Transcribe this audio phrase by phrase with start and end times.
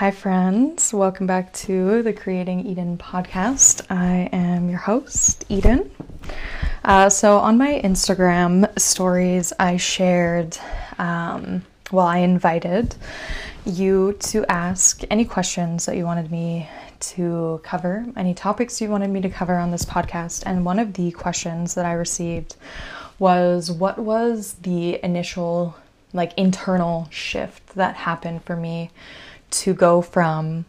[0.00, 0.94] Hi, friends.
[0.94, 3.84] Welcome back to the Creating Eden podcast.
[3.90, 5.90] I am your host, Eden.
[6.82, 10.56] Uh, so, on my Instagram stories, I shared,
[10.98, 12.94] um, well, I invited
[13.66, 16.66] you to ask any questions that you wanted me
[17.00, 20.44] to cover, any topics you wanted me to cover on this podcast.
[20.46, 22.56] And one of the questions that I received
[23.18, 25.76] was what was the initial,
[26.14, 28.92] like, internal shift that happened for me
[29.50, 30.64] to go from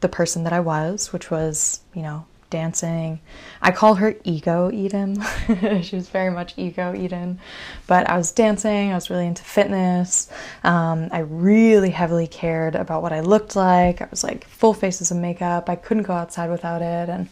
[0.00, 3.20] the person that I was, which was, you know, dancing.
[3.60, 5.20] I call her ego Eden.
[5.82, 7.40] she was very much ego Eden.
[7.88, 10.30] But I was dancing, I was really into fitness.
[10.62, 14.02] Um, I really heavily cared about what I looked like.
[14.02, 15.68] I was like full faces of makeup.
[15.68, 17.08] I couldn't go outside without it.
[17.08, 17.28] And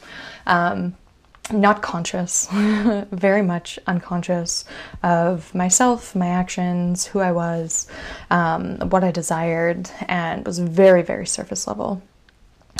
[0.47, 0.97] um,
[1.51, 4.65] not conscious, very much unconscious
[5.03, 7.89] of myself, my actions, who I was,
[8.31, 12.03] um, what I desired, and was very, very surface level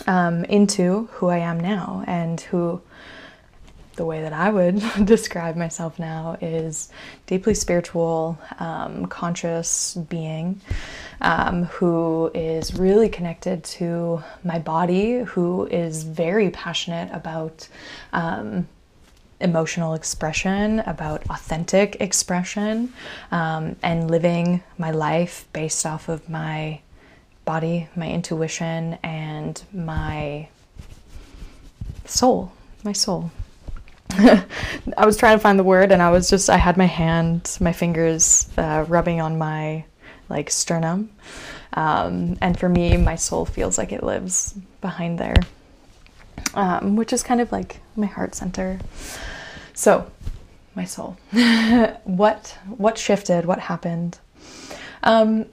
[0.07, 2.05] um, into who I am now.
[2.07, 2.81] And who
[3.97, 6.89] the way that I would describe myself now is
[7.27, 10.61] deeply spiritual, um, conscious being
[11.23, 17.69] um, who is really connected to my body, who is very passionate about.
[18.13, 18.69] Um,
[19.41, 22.93] emotional expression, about authentic expression,
[23.33, 26.81] um, and living my life based off of my
[27.45, 30.49] body, my intuition, and my
[32.05, 32.53] soul.
[32.85, 33.33] My soul.
[34.11, 37.57] I was trying to find the word and I was just, I had my hand,
[37.61, 39.85] my fingers uh, rubbing on my
[40.33, 41.11] like sternum.
[41.75, 45.37] Um, and for me, my soul feels like it lives behind there,
[46.55, 48.81] um, which is kind of like my heart center.
[49.75, 50.11] So,
[50.75, 51.17] my soul.
[52.05, 53.45] what what shifted?
[53.45, 54.19] What happened?
[55.03, 55.47] Um,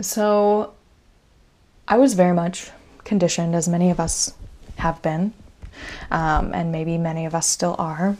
[0.00, 0.74] so,
[1.86, 2.70] I was very much
[3.04, 4.34] conditioned, as many of us
[4.76, 5.32] have been,
[6.10, 8.16] um, and maybe many of us still are,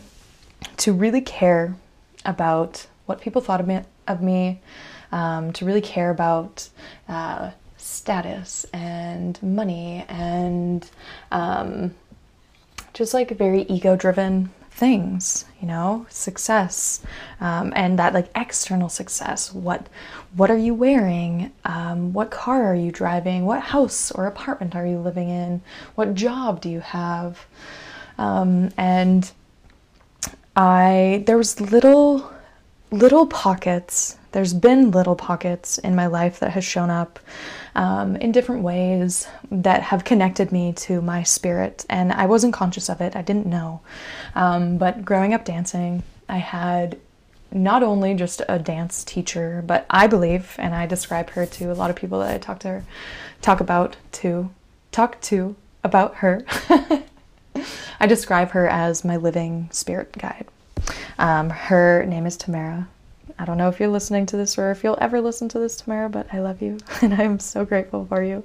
[0.79, 1.77] to really care
[2.25, 4.61] about what people thought of me, of me
[5.13, 6.69] um, to really care about
[7.09, 10.91] uh, status and money and
[11.31, 11.95] um,
[12.93, 17.05] just like very ego driven things you know success
[17.41, 19.53] um, and that like external success.
[19.53, 19.89] What
[20.35, 21.53] what are you wearing?
[21.65, 23.45] Um, what car are you driving?
[23.45, 25.63] What house or apartment are you living in?
[25.95, 27.47] What job do you have?
[28.19, 29.31] Um, and
[30.57, 32.33] i there was little
[32.91, 37.19] little pockets there's been little pockets in my life that has shown up
[37.75, 42.89] um, in different ways that have connected me to my spirit, and I wasn't conscious
[42.89, 43.17] of it.
[43.17, 43.81] I didn't know.
[44.37, 47.01] Um, but growing up dancing, I had
[47.51, 51.75] not only just a dance teacher, but I believe, and I describe her to a
[51.75, 52.85] lot of people that I talk to her,
[53.43, 54.51] talk about to,
[54.93, 56.45] talk to about her.
[57.99, 60.47] I describe her as my living spirit guide.
[61.19, 62.87] Um, her name is Tamara.
[63.39, 65.77] I don't know if you're listening to this or if you'll ever listen to this,
[65.77, 68.43] Tamara, but I love you and I'm so grateful for you.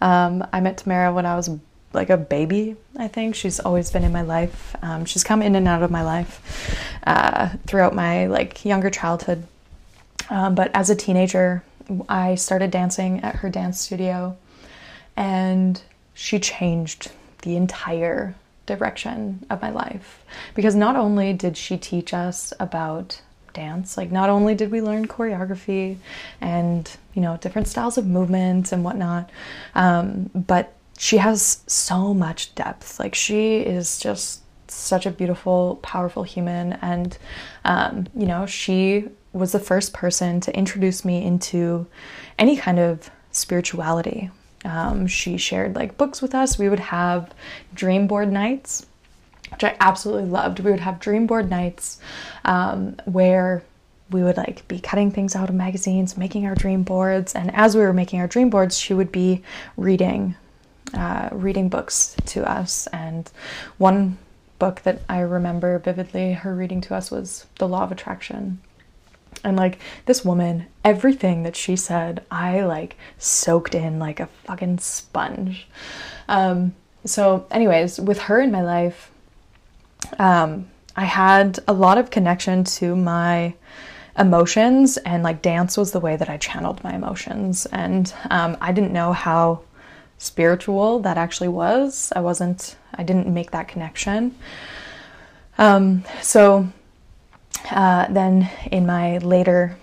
[0.00, 1.50] Um, I met Tamara when I was
[1.92, 3.34] like a baby, I think.
[3.34, 4.76] She's always been in my life.
[4.82, 9.46] Um, she's come in and out of my life uh, throughout my like younger childhood.
[10.30, 11.62] Um, but as a teenager,
[12.08, 14.36] I started dancing at her dance studio
[15.16, 15.80] and
[16.14, 17.10] she changed
[17.42, 18.34] the entire
[18.66, 20.22] direction of my life
[20.54, 23.22] because not only did she teach us about
[23.58, 23.96] dance.
[23.96, 25.96] Like, not only did we learn choreography
[26.40, 29.30] and, you know, different styles of movement and whatnot,
[29.74, 33.00] um, but she has so much depth.
[33.00, 36.74] Like, she is just such a beautiful, powerful human.
[36.74, 37.18] And,
[37.64, 41.86] um, you know, she was the first person to introduce me into
[42.38, 44.30] any kind of spirituality.
[44.64, 46.58] Um, she shared like books with us.
[46.58, 47.32] We would have
[47.74, 48.86] dream board nights
[49.50, 50.60] which I absolutely loved.
[50.60, 52.00] We would have dream board nights
[52.44, 53.62] um, where
[54.10, 57.74] we would like be cutting things out of magazines, making our dream boards, and as
[57.74, 59.42] we were making our dream boards, she would be
[59.76, 60.34] reading,
[60.94, 62.86] uh, reading books to us.
[62.88, 63.30] And
[63.76, 64.18] one
[64.58, 68.60] book that I remember vividly her reading to us was The Law of Attraction.
[69.44, 74.78] And like this woman, everything that she said, I like soaked in like a fucking
[74.78, 75.68] sponge.
[76.28, 76.74] Um,
[77.04, 79.12] so, anyways, with her in my life,
[80.18, 83.54] um, I had a lot of connection to my
[84.18, 87.66] emotions, and like dance was the way that I channeled my emotions.
[87.66, 89.62] And um, I didn't know how
[90.18, 92.12] spiritual that actually was.
[92.16, 94.34] I wasn't, I didn't make that connection.
[95.56, 96.68] Um, so
[97.70, 99.76] uh, then in my later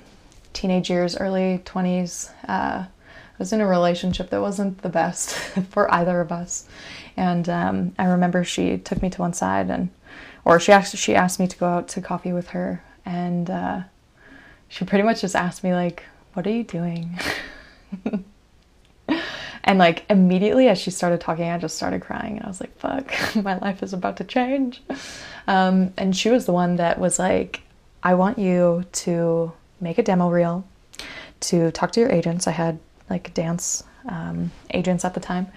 [0.53, 2.85] teenage years, early 20s, uh,
[3.35, 5.33] I was in a relationship that wasn't the best
[5.69, 6.67] for either of us.
[7.17, 9.89] And um, I remember she took me to one side and,
[10.45, 12.83] or she asked, she asked me to go out to coffee with her.
[13.05, 13.81] And uh,
[14.69, 16.03] she pretty much just asked me like,
[16.33, 17.19] what are you doing?
[19.63, 22.77] and like immediately as she started talking, I just started crying and I was like,
[22.77, 23.11] fuck,
[23.43, 24.81] my life is about to change.
[25.47, 27.61] Um, and she was the one that was like,
[28.03, 29.51] I want you to
[29.81, 30.65] make a demo reel,
[31.41, 32.47] to talk to your agents.
[32.47, 35.47] I had like dance um, agents at the time.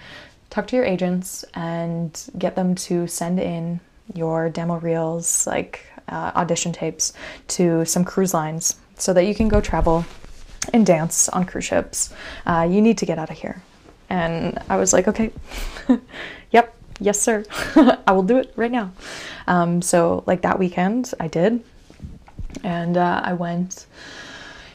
[0.49, 3.79] Talk to your agents and get them to send in
[4.13, 7.13] your demo reels, like uh, audition tapes,
[7.47, 10.05] to some cruise lines so that you can go travel
[10.73, 12.13] and dance on cruise ships.
[12.45, 13.61] Uh, you need to get out of here.
[14.09, 15.31] And I was like, okay,
[16.51, 17.45] yep, yes, sir.
[18.07, 18.91] I will do it right now.
[19.47, 21.63] Um, so, like that weekend, I did.
[22.63, 23.85] And uh, I went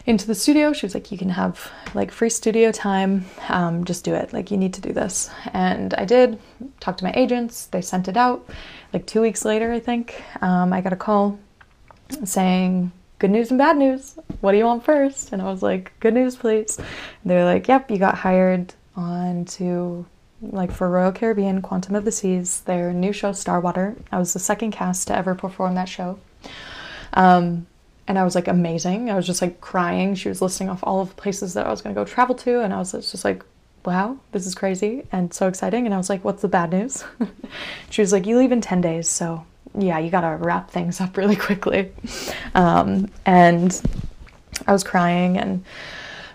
[0.07, 0.73] into the studio.
[0.73, 3.25] She was like, You can have like free studio time.
[3.49, 4.33] Um, just do it.
[4.33, 5.31] Like, you need to do this.
[5.53, 6.39] And I did.
[6.81, 7.67] Talked to my agents.
[7.67, 8.49] They sent it out.
[8.93, 11.39] Like, two weeks later, I think, um, I got a call
[12.25, 14.19] saying, Good news and bad news.
[14.41, 15.33] What do you want first?
[15.33, 16.79] And I was like, Good news, please.
[17.25, 20.07] They're like, Yep, you got hired on to
[20.41, 23.97] like for Royal Caribbean Quantum of the Seas, their new show Starwater.
[24.13, 26.19] I was the second cast to ever perform that show.
[27.15, 27.67] Um,
[28.07, 29.11] and I was like amazing.
[29.11, 30.15] I was just like crying.
[30.15, 32.35] She was listing off all of the places that I was going to go travel
[32.37, 33.45] to, and I was just like,
[33.85, 37.05] "Wow, this is crazy and so exciting." And I was like, "What's the bad news?"
[37.91, 39.45] she was like, "You leave in ten days, so
[39.77, 41.93] yeah, you got to wrap things up really quickly."
[42.55, 43.83] Um, and
[44.69, 45.65] I was crying, and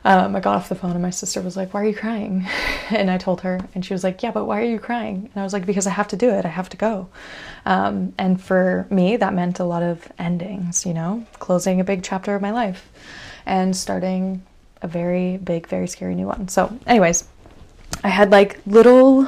[0.05, 2.47] um, I got off the phone and my sister was like, Why are you crying?
[2.89, 5.29] And I told her, and she was like, Yeah, but why are you crying?
[5.33, 6.45] And I was like, Because I have to do it.
[6.45, 7.09] I have to go.
[7.65, 12.03] Um, and for me, that meant a lot of endings, you know, closing a big
[12.03, 12.89] chapter of my life
[13.45, 14.41] and starting
[14.81, 16.47] a very big, very scary new one.
[16.47, 17.27] So, anyways,
[18.03, 19.27] I had like little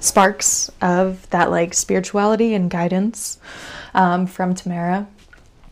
[0.00, 3.38] sparks of that like spirituality and guidance
[3.94, 5.06] um, from Tamara.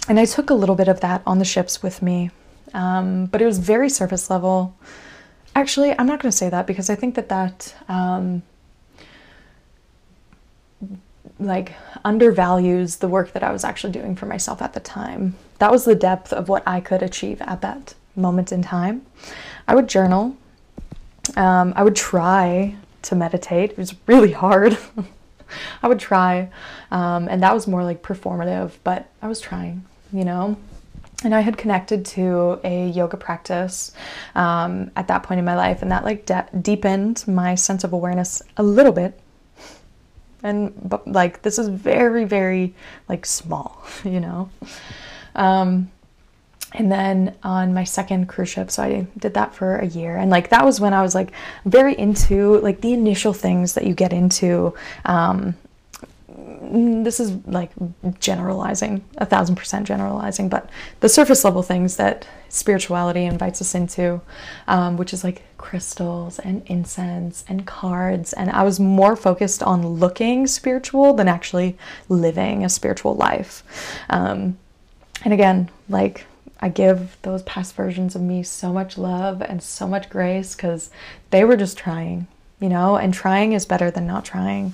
[0.09, 2.31] And I took a little bit of that on the ships with me
[2.75, 4.77] um, but it was very surface level.
[5.55, 8.43] Actually, I'm not going to say that because I think that that um,
[11.39, 11.75] like
[12.05, 15.37] undervalues the work that I was actually doing for myself at the time.
[15.59, 19.07] That was the depth of what I could achieve at that moment in time.
[19.69, 20.37] I would journal.
[21.37, 23.71] Um, I would try to meditate.
[23.71, 24.77] It was really hard.
[25.83, 26.51] I would try,
[26.91, 30.57] um, and that was more like performative, but I was trying, you know
[31.25, 33.93] and I had connected to a yoga practice
[34.35, 37.93] um, at that point in my life, and that like de- deepened my sense of
[37.93, 39.19] awareness a little bit.
[40.43, 42.75] And but like this is very very
[43.09, 44.51] like small, you know.
[45.35, 45.91] Um,
[46.73, 50.31] and then on my second cruise ship, so I did that for a year, and
[50.31, 51.33] like that was when I was like
[51.65, 54.75] very into like the initial things that you get into.
[55.05, 55.55] Um,
[57.05, 57.71] this is like
[58.21, 60.69] generalizing, a thousand percent generalizing, but
[61.01, 64.21] the surface level things that spirituality invites us into,
[64.69, 68.33] um, which is like crystals and incense and cards.
[68.33, 71.77] And I was more focused on looking spiritual than actually
[72.09, 73.63] living a spiritual life.
[74.09, 74.59] Um,
[75.25, 76.27] and again, like
[76.61, 80.91] I give those past versions of me so much love and so much grace because
[81.31, 82.27] they were just trying,
[82.61, 84.73] you know, and trying is better than not trying.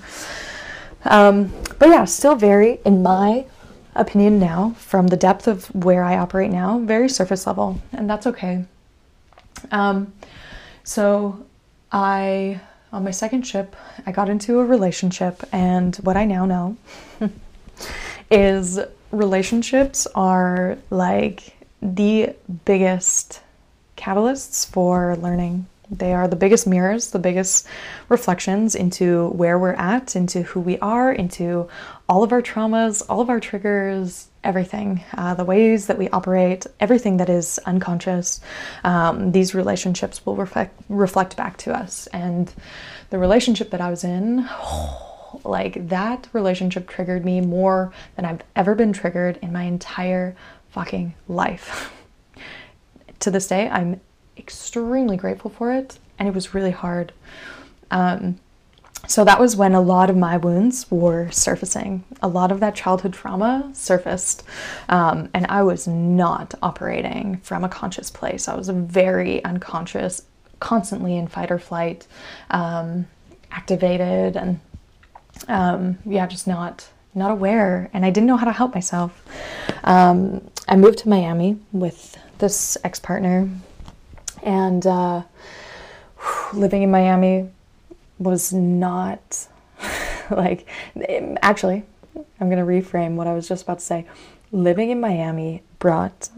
[1.04, 3.46] Um, but yeah, still very, in my
[3.94, 8.26] opinion now, from the depth of where I operate now, very surface level, and that's
[8.26, 8.64] okay.
[9.70, 10.12] Um,
[10.84, 11.44] so
[11.90, 12.60] I,
[12.92, 13.76] on my second ship,
[14.06, 16.76] I got into a relationship, and what I now know
[18.30, 18.78] is
[19.10, 23.40] relationships are like the biggest
[23.96, 27.66] catalysts for learning they are the biggest mirrors, the biggest
[28.08, 31.68] reflections into where we're at, into who we are, into
[32.08, 36.66] all of our traumas, all of our triggers, everything, uh, the ways that we operate,
[36.78, 38.40] everything that is unconscious.
[38.84, 42.06] Um, these relationships will reflect reflect back to us.
[42.08, 42.52] And
[43.10, 44.48] the relationship that I was in,
[45.44, 50.36] like that relationship triggered me more than I've ever been triggered in my entire
[50.70, 51.92] fucking life.
[53.20, 54.00] to this day, I'm
[54.40, 57.12] extremely grateful for it, and it was really hard.
[57.90, 58.38] Um,
[59.06, 62.04] so that was when a lot of my wounds were surfacing.
[62.22, 64.42] A lot of that childhood trauma surfaced,
[64.88, 68.46] um, and I was not operating from a conscious place.
[68.46, 70.22] I was very unconscious,
[70.60, 72.06] constantly in fight or flight,
[72.50, 73.06] um,
[73.50, 74.60] activated, and
[75.48, 77.90] um, yeah, just not not aware.
[77.92, 79.24] And I didn't know how to help myself.
[79.82, 83.48] Um, I moved to Miami with this ex partner
[84.42, 85.22] and uh,
[86.52, 87.48] living in Miami
[88.18, 89.48] was not
[90.30, 90.66] like,
[91.42, 91.84] actually,
[92.40, 94.06] I'm going to reframe what I was just about to say.
[94.52, 96.28] Living in Miami brought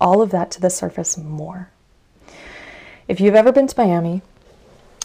[0.00, 1.70] all of that to the surface more.
[3.08, 4.22] If you've ever been to Miami,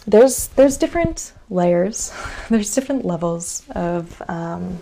[0.06, 2.14] there's there's different layers,
[2.50, 4.80] there's different levels of um,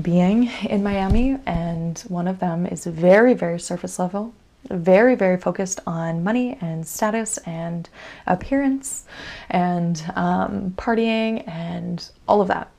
[0.00, 4.32] being in Miami, and one of them is very very surface level,
[4.70, 7.88] very very focused on money and status and
[8.26, 9.04] appearance
[9.50, 12.70] and um, partying and all of that.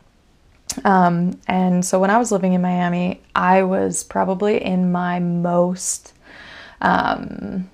[0.86, 6.14] Um, and so when I was living in Miami, I was probably in my most
[6.82, 7.70] um,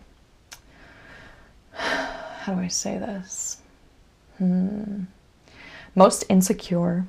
[1.76, 3.58] how do I say this?
[4.38, 5.04] Hmm.
[5.96, 7.06] Most insecure.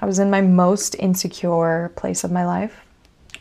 [0.00, 2.84] I was in my most insecure place of my life.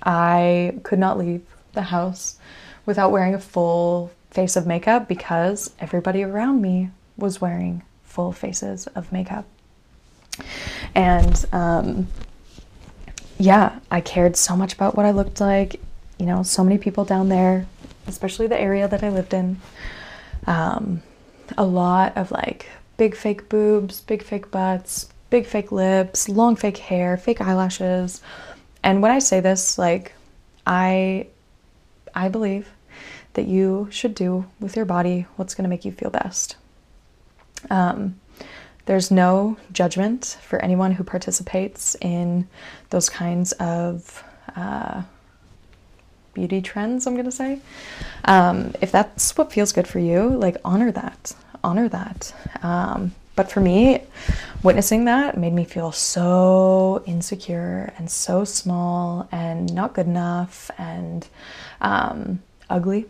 [0.04, 1.44] I could not leave
[1.74, 2.38] the house
[2.86, 8.88] without wearing a full face of makeup because everybody around me was wearing full faces
[8.88, 9.46] of makeup.
[10.96, 12.08] And um,
[13.38, 15.80] yeah, I cared so much about what I looked like.
[16.18, 17.66] You know, so many people down there,
[18.08, 19.60] especially the area that I lived in,
[20.46, 21.02] um,
[21.58, 26.78] a lot of like big fake boobs, big fake butts, big fake lips, long fake
[26.78, 28.22] hair, fake eyelashes.
[28.84, 30.14] And when I say this, like
[30.68, 31.28] I
[32.15, 32.70] I believe
[33.34, 36.56] that you should do with your body what's going to make you feel best.
[37.70, 38.20] Um,
[38.86, 42.48] there's no judgment for anyone who participates in
[42.89, 44.24] those kinds of
[44.56, 45.03] uh,
[46.34, 47.60] beauty trends, I'm gonna say.
[48.25, 52.34] Um, if that's what feels good for you, like honor that, honor that.
[52.63, 54.02] Um, but for me,
[54.64, 61.28] witnessing that made me feel so insecure and so small and not good enough and
[61.82, 63.06] um, ugly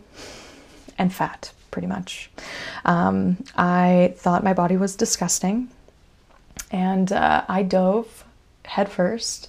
[0.98, 2.30] and fat, pretty much.
[2.84, 5.68] Um, I thought my body was disgusting
[6.70, 8.24] and uh, I dove
[8.64, 9.48] headfirst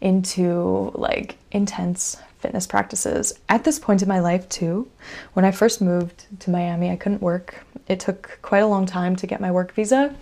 [0.00, 3.32] into like intense fitness practices.
[3.48, 4.90] At this point in my life, too,
[5.32, 7.64] when I first moved to Miami, I couldn't work.
[7.88, 10.14] It took quite a long time to get my work visa.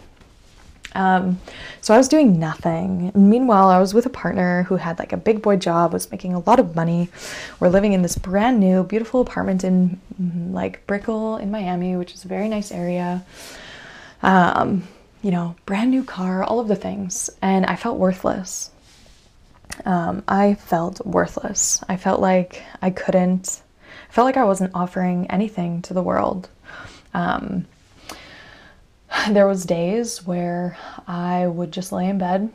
[0.94, 1.40] Um,
[1.80, 3.12] so I was doing nothing.
[3.14, 6.34] Meanwhile, I was with a partner who had like a big boy job, was making
[6.34, 7.08] a lot of money.
[7.58, 12.14] We're living in this brand new, beautiful apartment in mm, like Brickell in Miami, which
[12.14, 13.24] is a very nice area.
[14.22, 14.86] Um,
[15.22, 17.30] you know, brand new car, all of the things.
[17.40, 18.70] And I felt worthless
[19.84, 21.82] um, I felt worthless.
[21.88, 23.62] I felt like I couldn't,
[24.08, 26.48] I felt like I wasn't offering anything to the world.
[27.14, 27.66] Um,
[29.30, 32.52] there was days where I would just lay in bed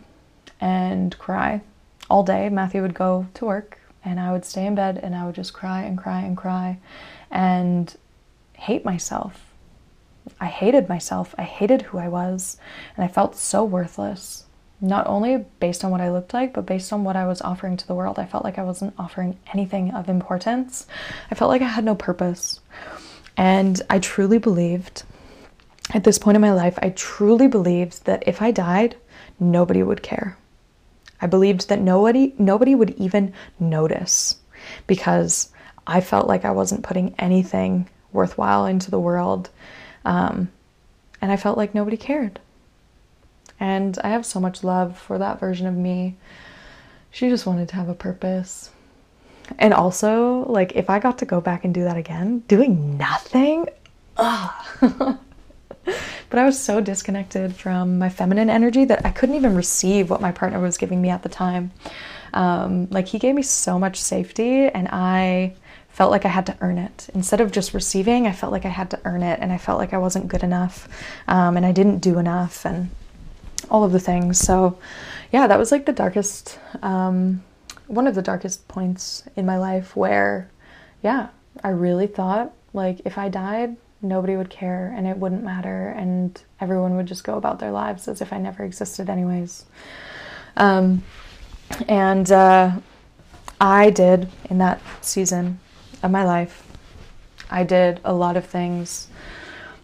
[0.62, 1.62] and cry
[2.10, 2.50] all day.
[2.50, 5.54] Matthew would go to work and I would stay in bed and I would just
[5.54, 6.78] cry and cry and cry
[7.32, 7.96] and
[8.54, 9.42] hate myself.
[10.40, 11.36] I hated myself.
[11.38, 12.58] I hated who I was
[12.96, 14.45] and I felt so worthless
[14.82, 17.78] not only based on what I looked like, but based on what I was offering
[17.78, 18.20] to the world.
[18.20, 20.88] I felt like I wasn't offering anything of importance.
[21.32, 22.60] I felt like I had no purpose.
[23.38, 25.04] And I truly believed,
[25.94, 28.96] at this point in my life, I truly believed that if I died,
[29.40, 30.38] nobody would care.
[31.22, 34.36] I believed that nobody nobody would even notice
[34.86, 35.50] because
[35.88, 39.50] I felt like I wasn't putting anything worthwhile into the world.
[40.04, 40.50] Um,
[41.22, 42.40] and I felt like nobody cared.
[43.60, 46.16] And I have so much love for that version of me.
[47.12, 48.72] She just wanted to have a purpose.
[49.60, 53.70] And also, like, if I got to go back and do that again, doing nothing,
[54.18, 54.52] ugh.
[54.82, 60.22] but I was so disconnected from my feminine energy that I couldn't even receive what
[60.22, 61.72] my partner was giving me at the time.
[62.34, 65.54] Um, like, he gave me so much safety, and I
[65.90, 67.08] felt like I had to earn it.
[67.14, 69.80] Instead of just receiving, I felt like I had to earn it, and I felt
[69.80, 70.90] like I wasn't good enough,
[71.28, 72.66] um, and I didn't do enough.
[72.66, 72.90] And
[73.70, 74.40] all of the things.
[74.40, 74.78] So,
[75.32, 77.44] yeah, that was like the darkest, um,
[77.88, 80.50] one of the darkest points in my life where,
[81.04, 81.30] yeah,
[81.64, 86.40] I really thought like if I died, nobody would care and it wouldn't matter and
[86.60, 89.66] everyone would just go about their lives as if I never existed, anyways.
[90.58, 91.04] Um,
[91.88, 92.72] and uh,
[93.60, 95.60] I did in that season
[96.04, 96.64] of my life,
[97.50, 99.08] I did a lot of things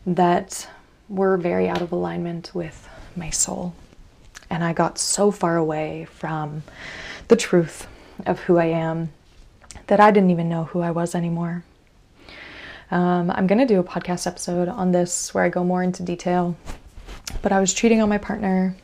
[0.05, 0.67] that
[1.07, 3.73] were very out of alignment with my soul.
[4.49, 6.63] And I got so far away from
[7.27, 7.87] the truth
[8.25, 9.11] of who I am
[9.87, 11.63] that I didn't even know who I was anymore.
[12.91, 16.03] Um, I'm going to do a podcast episode on this where I go more into
[16.03, 16.57] detail.
[17.41, 18.75] But I was cheating on my partner,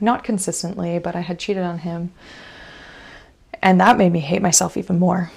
[0.00, 2.12] not consistently, but I had cheated on him.
[3.62, 5.32] And that made me hate myself even more.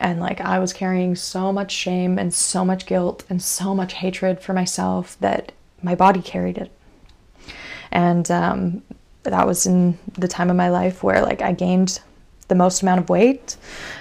[0.00, 3.94] And like I was carrying so much shame and so much guilt and so much
[3.94, 6.72] hatred for myself that my body carried it.
[7.92, 8.82] And um,
[9.22, 12.00] that was in the time of my life where like I gained
[12.48, 13.56] the most amount of weight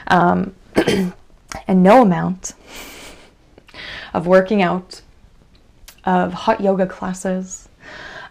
[0.08, 2.54] um, and no amount
[4.14, 5.02] of working out,
[6.04, 7.70] of hot yoga classes,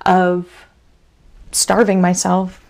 [0.05, 0.67] of
[1.53, 2.65] starving myself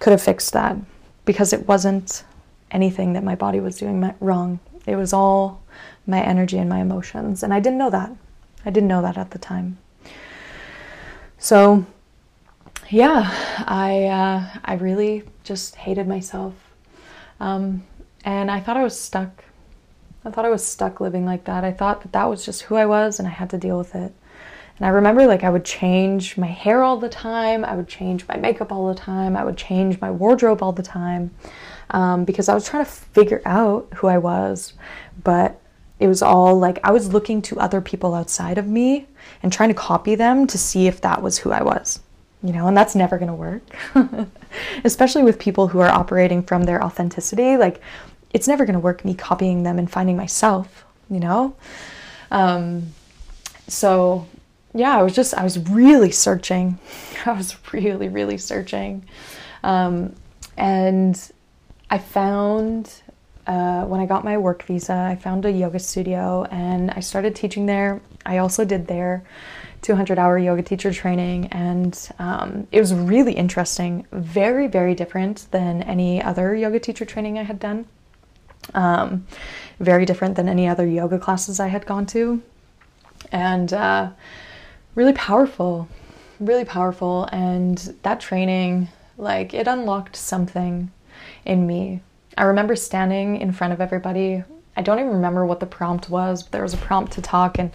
[0.00, 0.76] could have fixed that
[1.24, 2.24] because it wasn't
[2.70, 4.58] anything that my body was doing wrong.
[4.86, 5.62] It was all
[6.06, 7.42] my energy and my emotions.
[7.42, 8.10] And I didn't know that.
[8.64, 9.78] I didn't know that at the time.
[11.42, 11.84] So,
[12.88, 13.28] yeah,
[13.66, 16.54] I, uh, I really just hated myself.
[17.40, 17.82] Um,
[18.24, 19.42] and I thought I was stuck.
[20.24, 21.64] I thought I was stuck living like that.
[21.64, 23.96] I thought that that was just who I was and I had to deal with
[23.96, 24.14] it.
[24.78, 28.28] And I remember like I would change my hair all the time, I would change
[28.28, 31.32] my makeup all the time, I would change my wardrobe all the time
[31.90, 34.74] um, because I was trying to figure out who I was.
[35.24, 35.60] But
[36.02, 39.06] it was all like I was looking to other people outside of me
[39.42, 42.00] and trying to copy them to see if that was who I was.
[42.42, 43.62] You know, and that's never going to work.
[44.84, 47.56] Especially with people who are operating from their authenticity.
[47.56, 47.80] Like,
[48.34, 51.54] it's never going to work me copying them and finding myself, you know?
[52.32, 52.88] Um,
[53.68, 54.26] so
[54.74, 56.78] yeah, I was just, I was really searching.
[57.26, 59.04] I was really, really searching.
[59.62, 60.14] Um,
[60.56, 61.20] and
[61.90, 62.92] I found,
[63.46, 67.34] uh, when I got my work visa, I found a yoga studio and I started
[67.34, 68.00] teaching there.
[68.24, 69.24] I also did their
[69.82, 74.06] 200 hour yoga teacher training, and um, it was really interesting.
[74.12, 77.86] Very, very different than any other yoga teacher training I had done.
[78.74, 79.26] Um,
[79.80, 82.40] very different than any other yoga classes I had gone to.
[83.32, 84.10] And, uh,
[84.94, 85.88] really powerful,
[86.38, 87.28] really powerful.
[87.32, 90.92] And that training, like, it unlocked something
[91.44, 92.02] in me.
[92.36, 94.42] I remember standing in front of everybody.
[94.76, 97.58] I don't even remember what the prompt was, but there was a prompt to talk,
[97.58, 97.70] and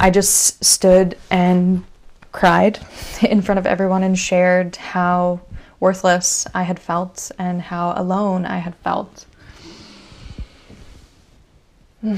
[0.00, 1.84] I just stood and
[2.32, 2.80] cried
[3.22, 5.40] in front of everyone and shared how
[5.80, 9.26] worthless I had felt and how alone I had felt.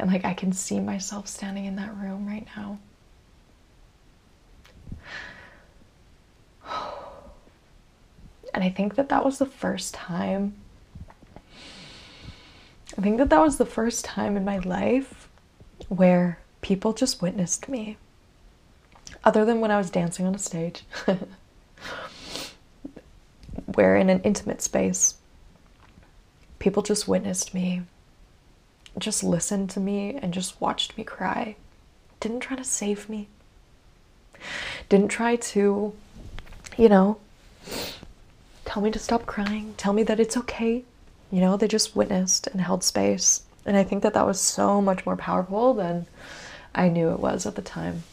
[0.00, 2.78] And like I can see myself standing in that room right now.
[8.54, 10.54] And I think that that was the first time.
[12.96, 15.28] I think that that was the first time in my life
[15.88, 17.96] where people just witnessed me.
[19.24, 20.84] Other than when I was dancing on a stage,
[23.74, 25.16] where in an intimate space,
[26.58, 27.82] people just witnessed me
[28.98, 31.56] just listened to me and just watched me cry.
[32.20, 33.28] Didn't try to save me.
[34.88, 35.92] Didn't try to,
[36.76, 37.18] you know,
[38.78, 40.84] tell me to stop crying, tell me that it's okay.
[41.32, 43.42] You know, they just witnessed and held space.
[43.66, 46.06] And I think that that was so much more powerful than
[46.76, 48.04] I knew it was at the time.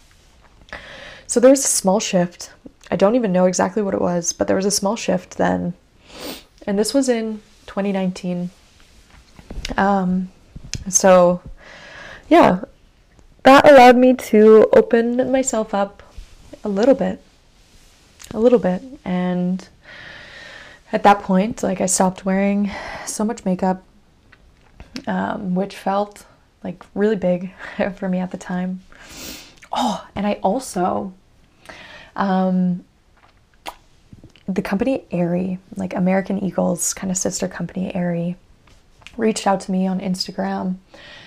[1.27, 2.51] So there was a small shift.
[2.89, 5.75] I don't even know exactly what it was, but there was a small shift then.
[6.65, 8.49] And this was in 2019.
[9.77, 10.31] Um,
[10.89, 11.43] so,
[12.27, 12.61] yeah,
[13.43, 16.01] that allowed me to open myself up
[16.63, 17.21] a little bit.
[18.31, 18.81] A little bit.
[19.05, 19.69] And
[20.95, 22.71] at that point, like, I stopped wearing
[23.05, 23.83] so much makeup,
[25.07, 26.25] um, which felt
[26.63, 27.51] like really big
[27.97, 28.79] for me at the time.
[29.73, 31.13] Oh, and I also,
[32.15, 32.85] um,
[34.47, 38.37] the company Aerie, like American Eagle's kind of sister company, Aerie,
[39.17, 40.75] reached out to me on Instagram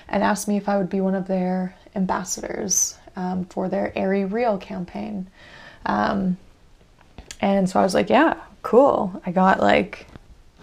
[0.08, 4.24] and asked me if I would be one of their ambassadors um, for their Aerie
[4.24, 5.26] Real campaign.
[5.84, 6.38] Um,
[7.42, 9.20] and so I was like, yeah, cool.
[9.24, 10.06] I got like,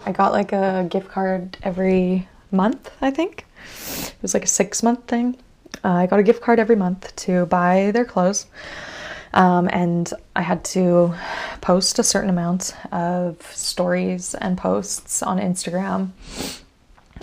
[0.04, 3.46] I got like a gift card every month, I think.
[3.64, 5.36] It was like a six month thing.
[5.84, 8.46] Uh, I got a gift card every month to buy their clothes.
[9.34, 11.14] Um, and I had to
[11.60, 16.12] post a certain amount of stories and posts on Instagram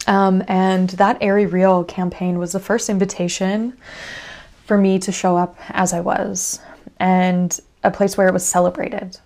[0.08, 3.78] um, and that Aerie Real campaign was the first invitation
[4.66, 6.60] for me to show up as I was
[7.00, 9.18] and a place where it was celebrated.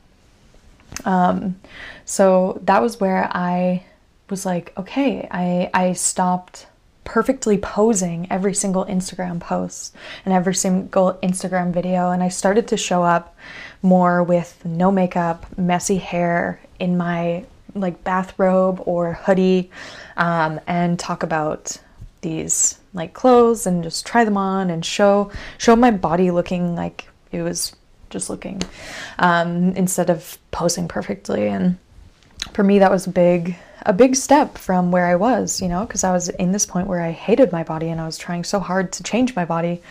[1.06, 1.60] Um,
[2.06, 3.84] so that was where I
[4.30, 6.68] was like, okay, I, I stopped
[7.04, 9.96] perfectly posing every single Instagram post
[10.26, 12.12] and every single Instagram video.
[12.12, 13.36] And I started to show up
[13.82, 19.72] more with no makeup, messy hair in my like bathrobe or hoodie
[20.18, 21.80] um, and talk about
[22.22, 27.08] these like clothes and just try them on and show show my body looking like
[27.32, 27.76] it was
[28.10, 28.62] just looking
[29.20, 31.78] um, instead of posing perfectly and
[32.54, 33.56] for me that was a big
[33.88, 36.88] a big step from where I was, you know, because I was in this point
[36.88, 39.82] where I hated my body and I was trying so hard to change my body.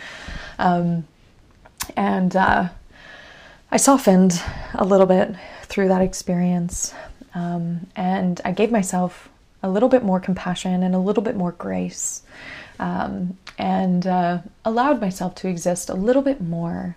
[0.59, 1.07] Um,
[1.95, 2.69] and uh,
[3.71, 4.39] I softened
[4.75, 6.93] a little bit through that experience.
[7.33, 9.29] Um, and I gave myself
[9.63, 12.21] a little bit more compassion and a little bit more grace.
[12.79, 16.95] Um, and uh, allowed myself to exist a little bit more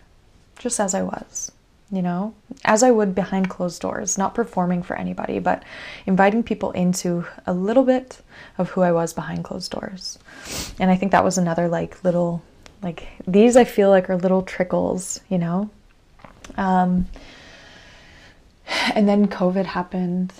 [0.60, 1.50] just as I was,
[1.90, 5.64] you know, as I would behind closed doors, not performing for anybody, but
[6.06, 8.20] inviting people into a little bit
[8.58, 10.18] of who I was behind closed doors.
[10.78, 12.42] And I think that was another like little,
[12.82, 15.70] like these I feel like are little trickles, you know.
[16.58, 17.06] Um,
[18.94, 20.32] and then COVID happened,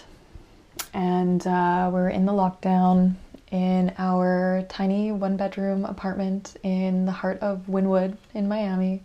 [0.93, 3.15] and uh, we're in the lockdown
[3.51, 9.03] in our tiny one bedroom apartment in the heart of Wynwood in Miami.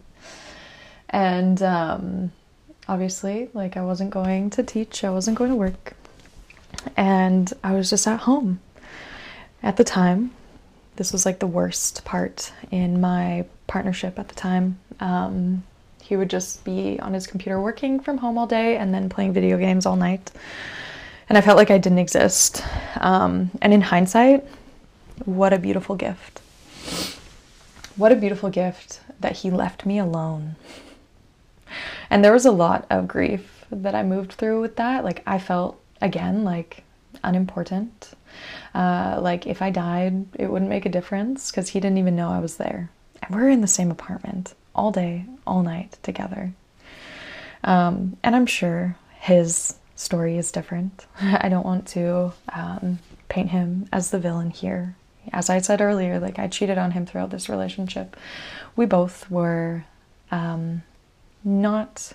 [1.16, 2.34] And um,
[2.90, 5.96] obviously, like, I wasn't going to teach, I wasn't going to work.
[6.98, 8.60] And I was just at home.
[9.64, 10.32] At the time,
[10.98, 14.78] this was like the worst part in my partnership at the time.
[15.00, 15.64] Um,
[16.04, 19.32] he would just be on his computer working from home all day and then playing
[19.32, 20.34] video games all night.
[21.30, 22.62] And I felt like I didn't exist.
[23.00, 24.46] Um, and in hindsight,
[25.24, 26.42] what a beautiful gift.
[27.96, 30.58] What a beautiful gift that he left me alone.
[32.10, 35.04] And there was a lot of grief that I moved through with that.
[35.04, 36.84] Like, I felt, again, like
[37.24, 38.12] unimportant.
[38.74, 42.30] Uh, like, if I died, it wouldn't make a difference because he didn't even know
[42.30, 42.90] I was there.
[43.24, 46.54] And we're in the same apartment all day, all night together.
[47.64, 51.06] Um, and I'm sure his story is different.
[51.22, 54.96] I don't want to um, paint him as the villain here.
[55.34, 58.16] As I said earlier, like I cheated on him throughout this relationship.
[58.76, 59.86] We both were
[60.30, 60.84] um,
[61.46, 62.14] not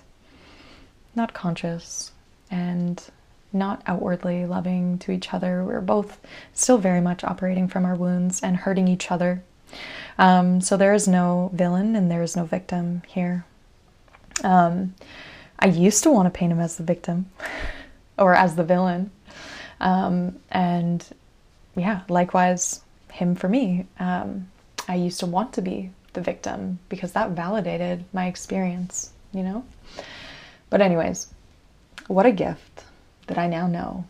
[1.15, 2.11] not conscious
[2.49, 3.03] and
[3.53, 5.63] not outwardly loving to each other.
[5.63, 6.19] We are both
[6.53, 9.43] still very much operating from our wounds and hurting each other.
[10.17, 13.45] Um, so there is no villain and there is no victim here.
[14.43, 14.95] Um,
[15.59, 17.29] I used to want to paint him as the victim
[18.17, 19.11] or as the villain.
[19.79, 21.05] Um, and
[21.75, 23.85] yeah, likewise, him for me.
[23.99, 24.49] Um,
[24.87, 29.63] I used to want to be the victim because that validated my experience, you know?
[30.69, 31.27] But, anyways,
[32.07, 32.85] what a gift
[33.27, 34.05] that I now know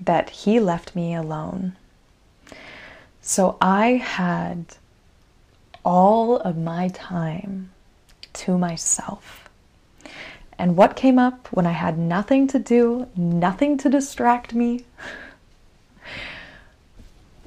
[0.00, 1.76] that he left me alone.
[3.20, 4.64] So I had
[5.84, 7.70] all of my time
[8.32, 9.48] to myself.
[10.58, 14.84] And what came up when I had nothing to do, nothing to distract me?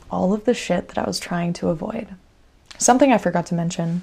[0.09, 2.07] All of the shit that I was trying to avoid.
[2.79, 4.01] Something I forgot to mention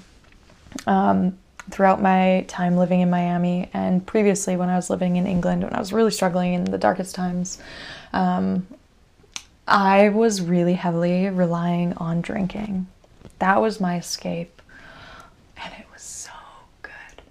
[0.87, 1.37] um,
[1.71, 5.73] throughout my time living in Miami and previously when I was living in England, when
[5.73, 7.59] I was really struggling in the darkest times,
[8.13, 8.67] um,
[9.67, 12.87] I was really heavily relying on drinking.
[13.39, 14.61] That was my escape.
[15.63, 16.31] And it was so
[16.81, 17.21] good.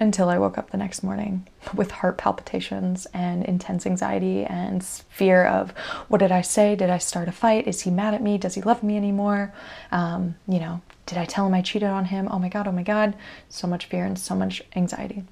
[0.00, 5.44] Until I woke up the next morning with heart palpitations and intense anxiety and fear
[5.44, 5.72] of
[6.08, 6.74] what did I say?
[6.74, 7.68] Did I start a fight?
[7.68, 8.38] Is he mad at me?
[8.38, 9.52] Does he love me anymore?
[9.92, 12.28] Um, you know, did I tell him I cheated on him?
[12.30, 13.14] Oh my God, oh my God.
[13.50, 15.22] So much fear and so much anxiety.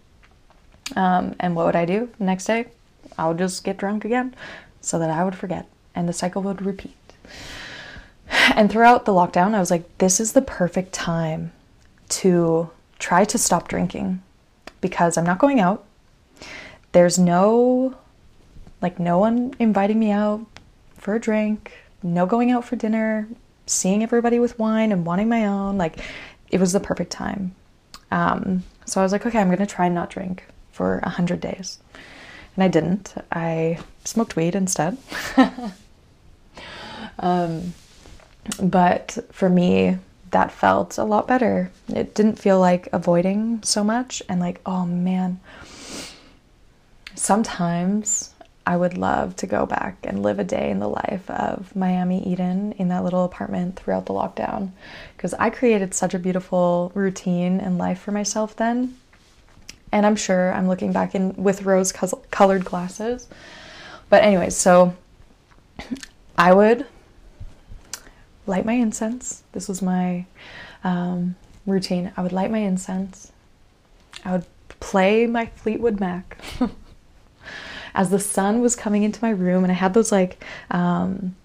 [0.96, 2.66] Um, and what would I do the next day?
[3.16, 4.36] I would just get drunk again
[4.82, 6.94] so that I would forget and the cycle would repeat.
[8.54, 11.52] And throughout the lockdown, I was like, this is the perfect time
[12.10, 14.22] to try to stop drinking
[14.80, 15.84] because I'm not going out.
[16.92, 17.94] There's no,
[18.80, 20.44] like, no one inviting me out
[20.96, 23.28] for a drink, no going out for dinner,
[23.66, 25.78] seeing everybody with wine and wanting my own.
[25.78, 25.98] Like,
[26.50, 27.54] it was the perfect time.
[28.10, 31.40] Um, so I was like, okay, I'm to try and not drink for a 100
[31.40, 31.78] days.
[32.54, 33.14] And I didn't.
[33.30, 34.96] I smoked weed instead.
[37.18, 37.74] um,
[38.62, 39.98] but for me,
[40.30, 41.70] that felt a lot better.
[41.88, 45.40] It didn't feel like avoiding so much and like, oh man.
[47.14, 48.32] Sometimes
[48.66, 52.22] I would love to go back and live a day in the life of Miami
[52.28, 54.72] Eden in that little apartment throughout the lockdown
[55.16, 58.96] because I created such a beautiful routine and life for myself then.
[59.90, 61.92] And I'm sure I'm looking back in with rose
[62.30, 63.26] colored glasses.
[64.10, 64.94] But anyways, so
[66.36, 66.86] I would
[68.48, 69.42] light my incense.
[69.52, 70.24] This was my
[70.84, 72.12] um, routine.
[72.16, 73.32] I would light my incense.
[74.24, 74.46] I would
[74.80, 76.38] play my Fleetwood Mac
[77.94, 81.36] as the sun was coming into my room, and I had those like, um,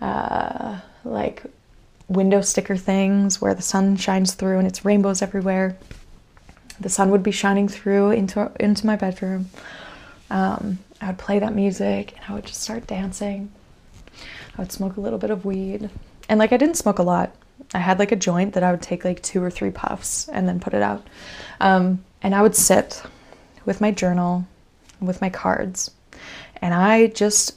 [0.00, 1.42] uh, like
[2.08, 5.76] window sticker things where the sun shines through and it's rainbows everywhere.
[6.80, 9.50] The sun would be shining through into into my bedroom.
[10.30, 13.52] Um, I would play that music and I would just start dancing.
[14.56, 15.90] I would smoke a little bit of weed.
[16.28, 17.34] And like I didn't smoke a lot.
[17.72, 20.48] I had like a joint that I would take like two or three puffs and
[20.48, 21.06] then put it out.
[21.60, 23.02] Um, and I would sit
[23.64, 24.46] with my journal,
[25.00, 25.90] with my cards,
[26.60, 27.56] and I just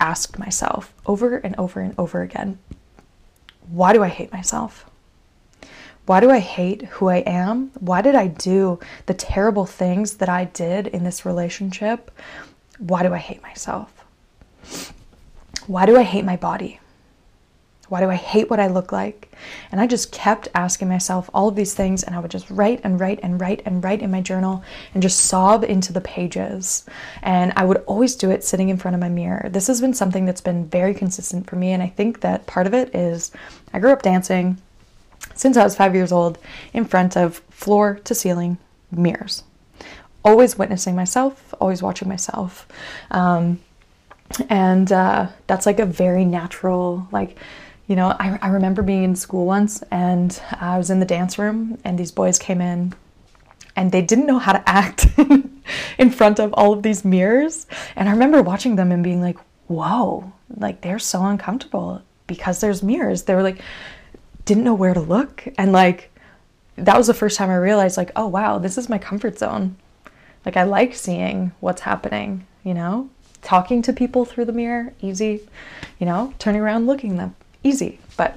[0.00, 2.58] asked myself over and over and over again
[3.68, 4.90] why do I hate myself?
[6.06, 7.70] Why do I hate who I am?
[7.80, 12.10] Why did I do the terrible things that I did in this relationship?
[12.78, 14.04] Why do I hate myself?
[15.66, 16.78] Why do I hate my body?
[17.94, 19.30] Why do I hate what I look like?
[19.70, 22.80] And I just kept asking myself all of these things, and I would just write
[22.82, 26.86] and write and write and write in my journal and just sob into the pages.
[27.22, 29.48] And I would always do it sitting in front of my mirror.
[29.48, 32.66] This has been something that's been very consistent for me, and I think that part
[32.66, 33.30] of it is
[33.72, 34.58] I grew up dancing
[35.36, 36.36] since I was five years old
[36.72, 38.58] in front of floor to ceiling
[38.90, 39.44] mirrors.
[40.24, 42.66] Always witnessing myself, always watching myself.
[43.12, 43.60] Um,
[44.48, 47.36] and uh, that's like a very natural, like,
[47.86, 51.38] you know, I, I remember being in school once and I was in the dance
[51.38, 52.94] room and these boys came in
[53.76, 55.06] and they didn't know how to act
[55.98, 57.66] in front of all of these mirrors.
[57.96, 62.82] And I remember watching them and being like, whoa, like they're so uncomfortable because there's
[62.82, 63.24] mirrors.
[63.24, 63.60] They were like,
[64.44, 65.46] didn't know where to look.
[65.58, 66.10] And like,
[66.76, 69.76] that was the first time I realized, like, oh wow, this is my comfort zone.
[70.44, 73.08] Like, I like seeing what's happening, you know?
[73.42, 75.46] Talking to people through the mirror, easy.
[75.98, 77.98] You know, turning around, looking them, easy.
[78.16, 78.36] But,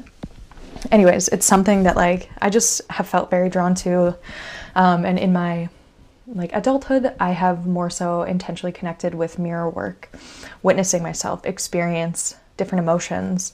[0.91, 4.17] anyways, it's something that like I just have felt very drawn to.
[4.75, 5.69] Um, and in my
[6.27, 10.09] like adulthood, I have more so intentionally connected with mirror work,
[10.63, 13.53] witnessing myself experience different emotions,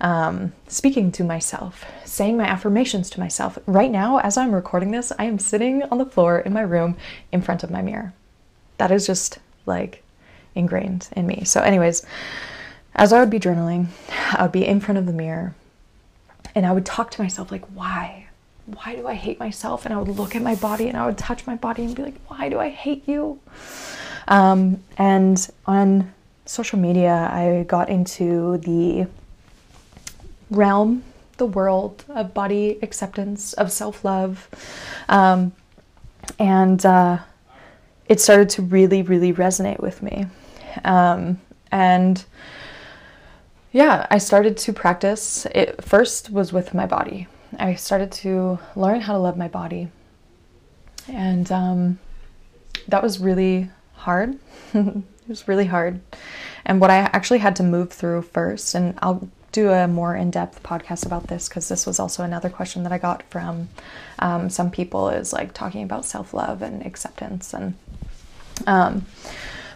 [0.00, 3.58] um, speaking to myself, saying my affirmations to myself.
[3.66, 6.96] Right now, as I'm recording this, I am sitting on the floor in my room
[7.32, 8.14] in front of my mirror.
[8.78, 10.02] That is just like
[10.54, 11.44] ingrained in me.
[11.44, 12.06] So, anyways,
[12.94, 13.86] as I would be journaling,
[14.32, 15.54] I would be in front of the mirror
[16.54, 18.28] and I would talk to myself like, why?
[18.66, 19.84] Why do I hate myself?
[19.84, 22.02] And I would look at my body and I would touch my body and be
[22.02, 23.40] like, why do I hate you?
[24.28, 26.14] Um, and on
[26.46, 29.06] social media, I got into the
[30.50, 31.02] realm,
[31.36, 34.48] the world of body acceptance, of self love.
[35.08, 35.52] Um,
[36.38, 37.18] and uh,
[38.08, 40.26] it started to really, really resonate with me.
[40.84, 42.24] Um, and
[43.74, 45.46] yeah, I started to practice.
[45.46, 47.26] It first was with my body.
[47.58, 49.88] I started to learn how to love my body.
[51.08, 51.98] And um,
[52.86, 54.38] that was really hard.
[54.74, 56.00] it was really hard.
[56.64, 60.30] And what I actually had to move through first, and I'll do a more in
[60.30, 63.68] depth podcast about this because this was also another question that I got from
[64.20, 67.52] um, some people is like talking about self love and acceptance.
[67.52, 67.74] And,
[68.68, 69.06] um,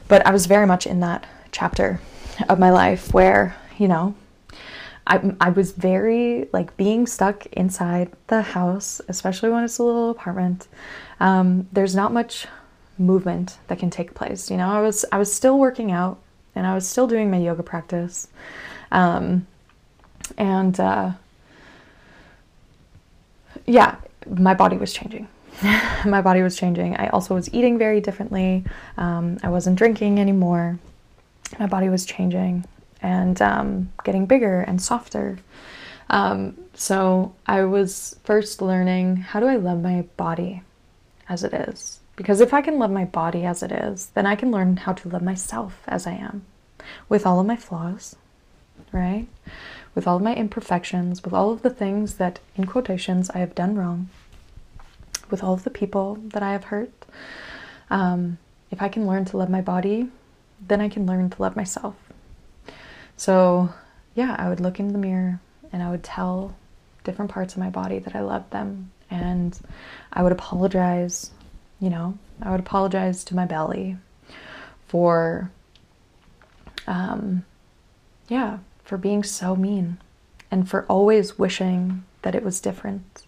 [0.06, 2.00] but I was very much in that chapter
[2.48, 4.14] of my life where, you know,
[5.06, 10.10] I, I was very like being stuck inside the house, especially when it's a little
[10.10, 10.68] apartment.
[11.18, 12.46] Um, there's not much
[12.98, 14.50] movement that can take place.
[14.50, 16.18] You know, I was I was still working out
[16.54, 18.28] and I was still doing my yoga practice,
[18.90, 19.46] um,
[20.36, 21.12] and uh,
[23.64, 23.96] yeah,
[24.28, 25.26] my body was changing.
[26.04, 26.96] my body was changing.
[26.96, 28.64] I also was eating very differently.
[28.98, 30.78] Um, I wasn't drinking anymore.
[31.58, 32.66] My body was changing
[33.00, 35.38] and um, getting bigger and softer.
[36.10, 40.62] Um, so I was first learning how do I love my body
[41.28, 42.00] as it is.
[42.16, 44.92] Because if I can love my body as it is, then I can learn how
[44.92, 46.44] to love myself as I am,
[47.08, 48.16] with all of my flaws,
[48.90, 49.28] right?
[49.94, 53.54] With all of my imperfections, with all of the things that, in quotations, I have
[53.54, 54.08] done wrong,
[55.30, 57.06] with all of the people that I have hurt.
[57.88, 58.38] Um,
[58.72, 60.08] if I can learn to love my body,
[60.66, 61.94] then I can learn to love myself.
[63.18, 63.68] So,
[64.14, 65.40] yeah, I would look in the mirror
[65.72, 66.56] and I would tell
[67.02, 68.92] different parts of my body that I loved them.
[69.10, 69.58] And
[70.12, 71.30] I would apologize,
[71.80, 73.96] you know, I would apologize to my belly
[74.86, 75.50] for,
[76.86, 77.44] um,
[78.28, 79.98] yeah, for being so mean
[80.50, 83.26] and for always wishing that it was different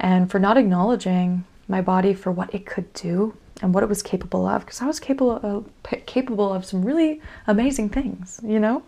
[0.00, 4.02] and for not acknowledging my body for what it could do and what it was
[4.02, 5.68] capable of because I was capable of
[6.06, 8.82] capable of some really amazing things, you know.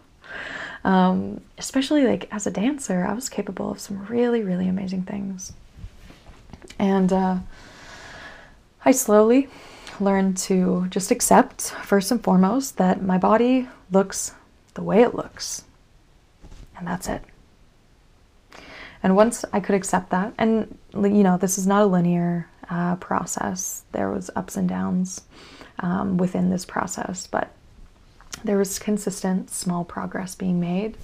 [0.85, 5.53] Um, especially like as a dancer, I was capable of some really really amazing things,
[6.79, 7.37] and uh,
[8.85, 9.49] I slowly
[10.01, 14.35] learned to just accept first and foremost that my body looks
[14.75, 15.65] the way it looks,
[16.77, 17.23] and that's it.
[19.03, 22.97] And once I could accept that, and you know, this is not a linear uh,
[22.97, 23.85] process.
[23.93, 25.21] There was ups and downs.
[25.79, 27.51] um, within this process, but
[28.45, 30.97] there was consistent small progress being made.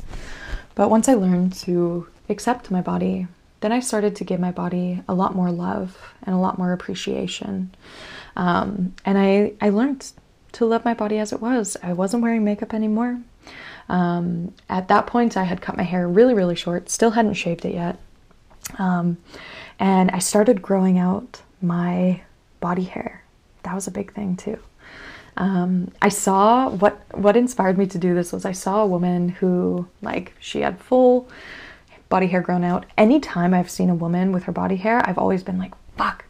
[0.74, 3.26] But once I learned to accept my body,
[3.61, 6.72] then I started to give my body a lot more love and a lot more
[6.72, 7.74] appreciation.
[8.37, 10.12] Um, and I, I learned
[10.52, 11.76] to love my body as it was.
[11.83, 13.20] I wasn't wearing makeup anymore.
[13.88, 17.64] Um, at that point, I had cut my hair really, really short, still hadn't shaved
[17.64, 17.98] it yet.
[18.78, 19.16] Um,
[19.81, 22.23] and I started growing out my
[22.61, 23.25] body hair.
[23.62, 24.59] That was a big thing too.
[25.37, 29.29] Um, I saw what what inspired me to do this was I saw a woman
[29.29, 31.29] who like she had full
[32.09, 32.87] body hair grown out.
[32.97, 36.25] Anytime I've seen a woman with her body hair, I've always been like, "Fuck,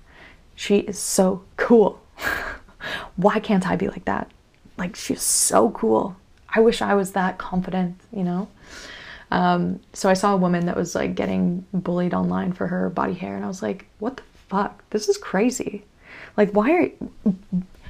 [0.54, 2.02] she is so cool.
[3.16, 4.30] Why can't I be like that?
[4.76, 6.16] Like she's so cool.
[6.54, 8.48] I wish I was that confident, you know."
[9.30, 13.14] Um, so I saw a woman that was like getting bullied online for her body
[13.14, 14.88] hair, and I was like, "What the fuck?
[14.90, 15.84] This is crazy.
[16.36, 17.32] Like, why are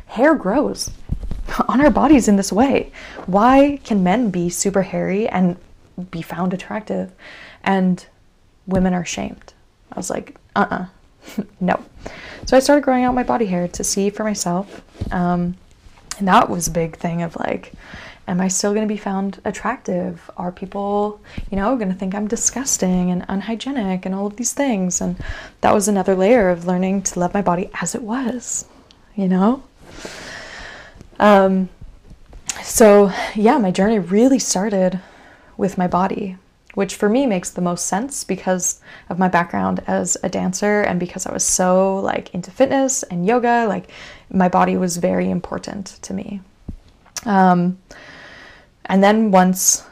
[0.07, 0.91] hair grows
[1.69, 2.93] on our bodies in this way?
[3.27, 5.57] Why can men be super hairy and
[6.11, 7.13] be found attractive,
[7.63, 8.05] and
[8.67, 9.53] women are shamed?"
[9.93, 11.85] I was like, "Uh, uh no."
[12.47, 15.57] So I started growing out my body hair to see for myself, um,
[16.19, 17.73] and that was a big thing of like
[18.29, 20.31] am I still going to be found attractive?
[20.37, 24.53] Are people, you know, going to think I'm disgusting and unhygienic and all of these
[24.53, 25.01] things?
[25.01, 25.17] And
[25.63, 28.67] that was another layer of learning to love my body as it was,
[29.17, 29.63] you know?
[31.19, 31.71] Um,
[32.63, 35.01] so, yeah, my journey really started
[35.57, 36.37] with my body,
[36.75, 41.01] which for me makes the most sense because of my background as a dancer and
[41.01, 43.91] because I was so like into fitness and yoga, like
[44.31, 46.43] my body was very important to me.
[47.25, 47.79] Um,
[48.89, 49.85] and then once,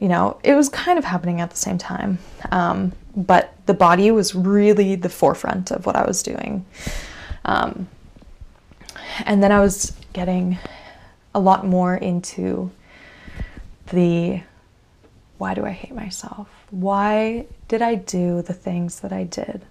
[0.00, 2.18] you know, it was kind of happening at the same time,
[2.50, 6.64] um, but the body was really the forefront of what I was doing.
[7.44, 7.88] Um,
[9.24, 10.58] and then I was getting
[11.34, 12.70] a lot more into
[13.88, 14.42] the
[15.38, 16.48] why do I hate myself?
[16.70, 19.64] Why did I do the things that I did?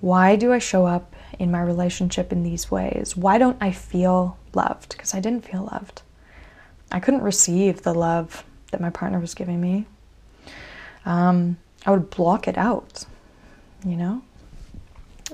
[0.00, 3.16] Why do I show up in my relationship in these ways?
[3.16, 4.90] Why don't I feel loved?
[4.90, 6.02] Because I didn't feel loved.
[6.90, 9.86] I couldn't receive the love that my partner was giving me.
[11.04, 13.04] Um, I would block it out,
[13.84, 14.22] you know?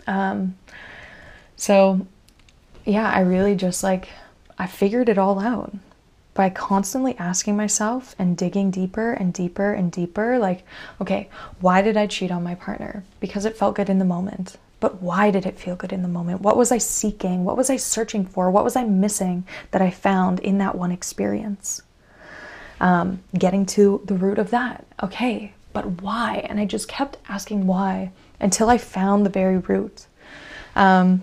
[0.07, 0.57] Um,
[1.57, 2.07] so,
[2.85, 4.09] yeah, I really just like,
[4.59, 5.75] I figured it all out
[6.35, 10.39] by constantly asking myself and digging deeper and deeper and deeper.
[10.39, 10.65] Like,
[11.01, 11.29] okay,
[11.61, 13.05] why did I cheat on my partner?
[13.21, 14.59] Because it felt good in the moment.
[14.79, 16.43] But why did it feel good in the moment?
[16.43, 17.45] What was I seeking?
[17.45, 18.51] What was I searching for?
[18.51, 21.83] What was I missing that I found in that one experience?
[22.79, 24.87] Um, getting to the root of that.
[25.03, 26.47] Okay, but why?
[26.49, 30.07] And I just kept asking why until I found the very root.
[30.75, 31.23] Um,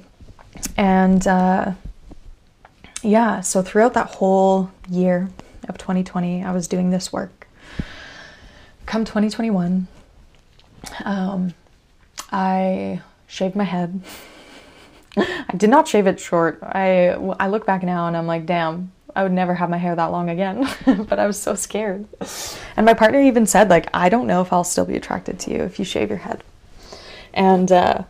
[0.75, 1.73] and uh,
[3.03, 5.29] yeah, so throughout that whole year
[5.69, 7.47] of 2020, I was doing this work.
[8.85, 9.87] Come 2021,
[11.05, 11.53] um,
[12.31, 13.01] I
[13.33, 14.01] shaved my head.
[15.17, 16.59] I did not shave it short.
[16.61, 19.95] I I look back now and I'm like, damn, I would never have my hair
[19.95, 20.67] that long again.
[21.09, 22.05] but I was so scared.
[22.77, 25.51] And my partner even said, like, I don't know if I'll still be attracted to
[25.51, 26.43] you if you shave your head.
[27.33, 28.03] And uh,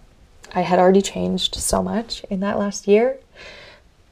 [0.53, 3.17] I had already changed so much in that last year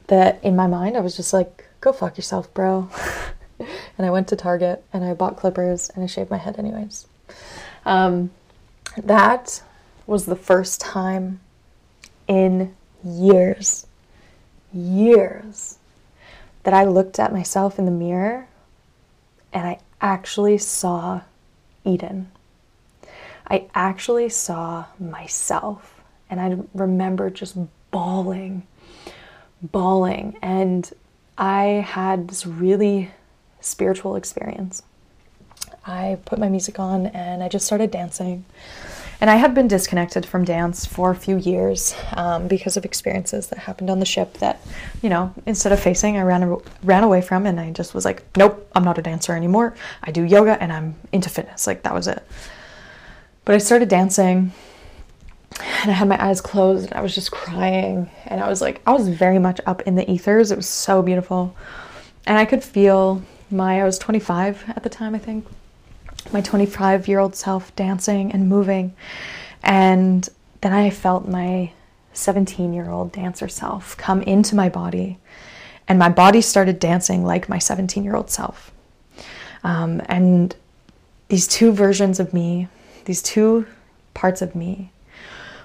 [0.06, 2.88] that in my mind I was just like, go fuck yourself, bro.
[3.58, 7.06] and I went to Target and I bought clippers and I shaved my head anyways.
[7.84, 8.30] Um,
[8.96, 9.62] that
[10.12, 11.40] was the first time
[12.28, 13.86] in years,
[14.70, 15.78] years,
[16.64, 18.46] that I looked at myself in the mirror
[19.54, 21.22] and I actually saw
[21.84, 22.30] Eden.
[23.48, 27.56] I actually saw myself and I remember just
[27.90, 28.66] bawling,
[29.62, 30.36] bawling.
[30.42, 30.92] And
[31.38, 33.10] I had this really
[33.62, 34.82] spiritual experience.
[35.86, 38.44] I put my music on and I just started dancing.
[39.22, 43.46] And I had been disconnected from dance for a few years um, because of experiences
[43.46, 44.60] that happened on the ship that,
[45.00, 48.24] you know, instead of facing, I ran, ran away from and I just was like,
[48.36, 49.76] nope, I'm not a dancer anymore.
[50.02, 51.68] I do yoga and I'm into fitness.
[51.68, 52.20] Like, that was it.
[53.44, 54.50] But I started dancing
[55.60, 58.10] and I had my eyes closed and I was just crying.
[58.26, 60.50] And I was like, I was very much up in the ethers.
[60.50, 61.54] It was so beautiful.
[62.26, 65.46] And I could feel my, I was 25 at the time, I think
[66.30, 68.94] my 25 year old self dancing and moving.
[69.62, 70.28] And
[70.60, 71.72] then I felt my
[72.12, 75.18] 17 year old dancer self come into my body.
[75.88, 78.72] And my body started dancing like my 17 year old self.
[79.64, 80.54] Um, and
[81.28, 82.68] these two versions of me,
[83.04, 83.66] these two
[84.14, 84.90] parts of me,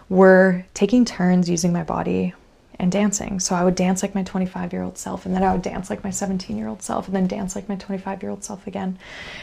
[0.10, 2.34] were taking turns using my body
[2.80, 3.40] and dancing.
[3.40, 5.90] So I would dance like my 25 year old self, and then I would dance
[5.90, 8.68] like my 17 year old self, and then dance like my 25 year old self
[8.68, 8.98] again.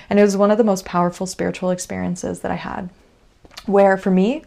[0.08, 2.90] And it was one of the most powerful spiritual experiences that I had,
[3.66, 4.44] where for me,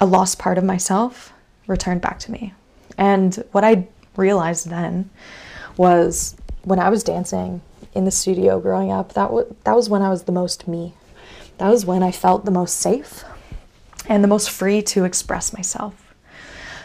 [0.00, 1.32] a lost part of myself
[1.66, 2.54] returned back to me.
[2.96, 5.10] And what I realized then
[5.76, 7.60] was when I was dancing
[7.94, 10.94] in the studio growing up, that, w- that was when I was the most me.
[11.58, 13.24] That was when I felt the most safe
[14.08, 16.14] and the most free to express myself.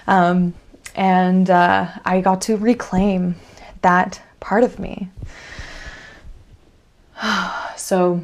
[0.07, 0.53] Um,
[0.95, 3.35] and uh, I got to reclaim
[3.81, 5.09] that part of me.
[7.77, 8.23] so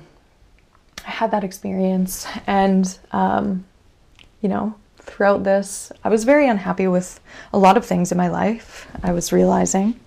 [1.05, 3.65] I had that experience, and um,
[4.41, 7.19] you know, throughout this, I was very unhappy with
[7.53, 8.87] a lot of things in my life.
[9.03, 9.99] I was realizing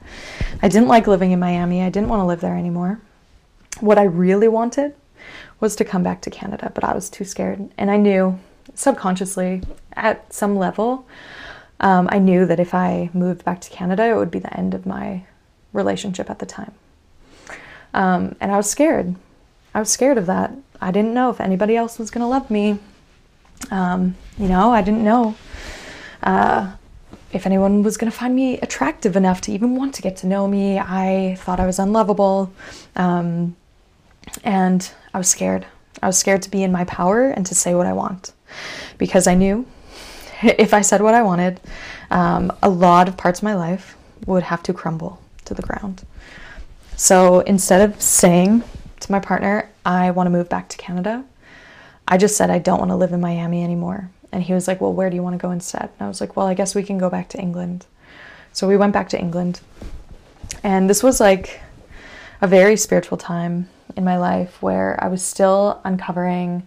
[0.63, 3.01] I didn't like living in Miami, I didn't want to live there anymore.
[3.81, 4.95] What I really wanted
[5.61, 7.71] was to come back to Canada, but I was too scared.
[7.79, 8.39] And I knew
[8.75, 9.63] subconsciously,
[9.95, 11.07] at some level,
[11.83, 14.73] um, I knew that if I moved back to Canada, it would be the end
[14.73, 15.25] of my
[15.73, 16.73] relationship at the time.
[17.93, 19.15] Um, and I was scared.
[19.75, 20.53] I was scared of that.
[20.81, 22.79] I didn't know if anybody else was going to love me.
[23.71, 25.35] Um, you know, I didn't know
[26.23, 26.73] uh,
[27.33, 30.27] if anyone was going to find me attractive enough to even want to get to
[30.27, 30.79] know me.
[30.79, 32.53] I thought I was unlovable.
[32.97, 33.57] Um,
[34.45, 35.67] and I was scared.
[36.03, 38.33] I was scared to be in my power and to say what I want
[38.99, 39.67] because I knew
[40.59, 41.61] if I said what I wanted,
[42.11, 46.05] um, a lot of parts of my life would have to crumble to the ground.
[46.97, 48.63] So instead of saying
[49.01, 51.25] to my partner, I want to move back to Canada,
[52.07, 54.11] I just said, I don't want to live in Miami anymore.
[54.31, 55.91] And he was like, Well, where do you want to go instead?
[55.99, 57.87] And I was like, Well, I guess we can go back to England.
[58.53, 59.61] So we went back to England.
[60.63, 61.61] And this was like
[62.41, 66.67] a very spiritual time in my life where I was still uncovering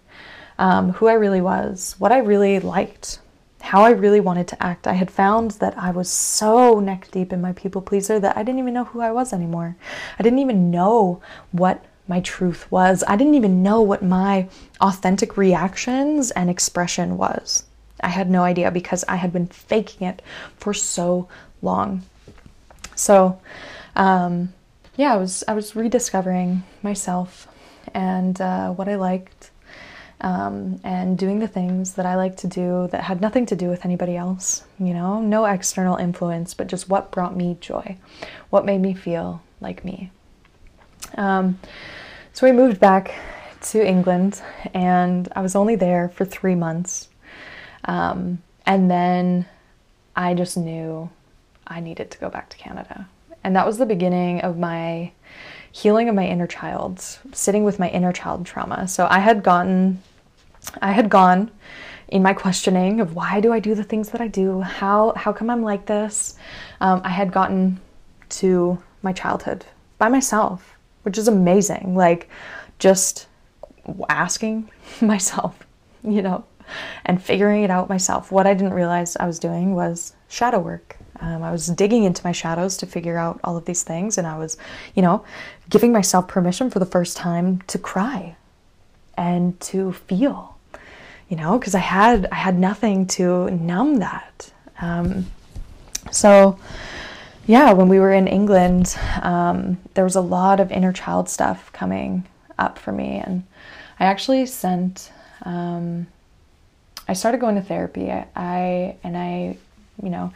[0.58, 3.20] um, who I really was, what I really liked,
[3.66, 4.88] how I really wanted to act.
[4.88, 8.44] I had found that I was so neck deep in my people pleaser that I
[8.44, 9.76] didn't even know who I was anymore.
[10.20, 13.04] I didn't even know what my truth was.
[13.08, 14.48] I didn't even know what my
[14.80, 17.66] authentic reactions and expression was.
[18.02, 20.22] I had no idea because I had been faking it
[20.58, 21.28] for so
[21.62, 22.04] long.
[22.96, 23.42] So,
[23.96, 24.54] um,
[24.96, 27.48] yeah, I was I was rediscovering myself
[27.94, 29.35] and uh, what I liked,
[30.26, 33.70] um, and doing the things that I like to do that had nothing to do
[33.70, 34.66] with anybody else.
[34.80, 37.98] You know, no external influence, but just what brought me joy,
[38.50, 40.12] what made me feel like me.
[41.16, 41.60] Um,
[42.34, 43.14] so we moved back
[43.70, 44.42] to England,
[44.74, 47.08] and I was only there for three months,
[47.86, 49.46] um, and then
[50.16, 51.10] I just knew
[51.68, 53.08] I needed to go back to Canada.
[53.44, 55.12] And that was the beginning of my
[55.72, 57.00] healing of my inner child,
[57.32, 58.88] sitting with my inner child trauma.
[58.88, 60.02] So I had gotten,
[60.82, 61.52] I had gone
[62.08, 64.62] in my questioning of why do I do the things that I do?
[64.62, 66.36] How how come I'm like this?
[66.82, 67.80] Um, I had gotten
[68.30, 69.66] to my childhood
[69.98, 71.96] by myself, which is amazing.
[71.96, 72.30] Like
[72.80, 73.28] just
[74.10, 74.70] asking
[75.02, 75.58] myself,
[76.04, 76.44] you know,
[77.06, 78.32] and figuring it out myself.
[78.32, 80.98] What I didn't realize I was doing was shadow work.
[81.22, 84.28] Um, I was digging into my shadows to figure out all of these things, and
[84.28, 84.58] I was,
[84.96, 85.24] you know,
[85.70, 88.36] giving myself permission for the first time to cry
[89.18, 90.55] and to feel,
[91.30, 94.52] you know, because I had I had nothing to numb that.
[94.82, 95.26] Um,
[96.12, 96.60] so,
[97.48, 101.72] yeah, when we were in England, um, there was a lot of inner child stuff
[101.74, 102.26] coming
[102.58, 103.44] up for me, and
[104.00, 105.12] I actually sent.
[105.44, 106.08] Um,
[107.08, 108.12] I started going to therapy.
[108.12, 109.58] I, I and I,
[110.02, 110.34] you know,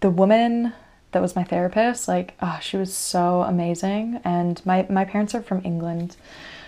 [0.00, 0.74] the woman
[1.16, 4.20] that was my therapist, like, oh, she was so amazing.
[4.22, 6.16] And my, my parents are from England.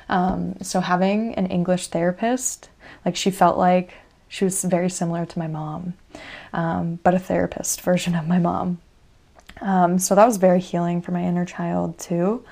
[0.09, 2.71] Um, so having an English therapist,
[3.05, 3.93] like, she felt like
[4.29, 5.95] she was very similar to my mom,
[6.53, 8.79] um, but a therapist version of my mom.
[9.61, 12.45] Um, so that was very healing for my inner child, too.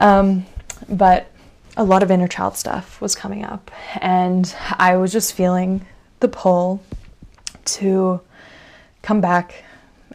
[0.00, 0.46] Um,
[0.88, 1.30] but
[1.76, 3.70] a lot of inner child stuff was coming up,
[4.00, 5.86] and I was just feeling
[6.20, 6.82] the pull
[7.64, 8.20] to
[9.02, 9.64] come back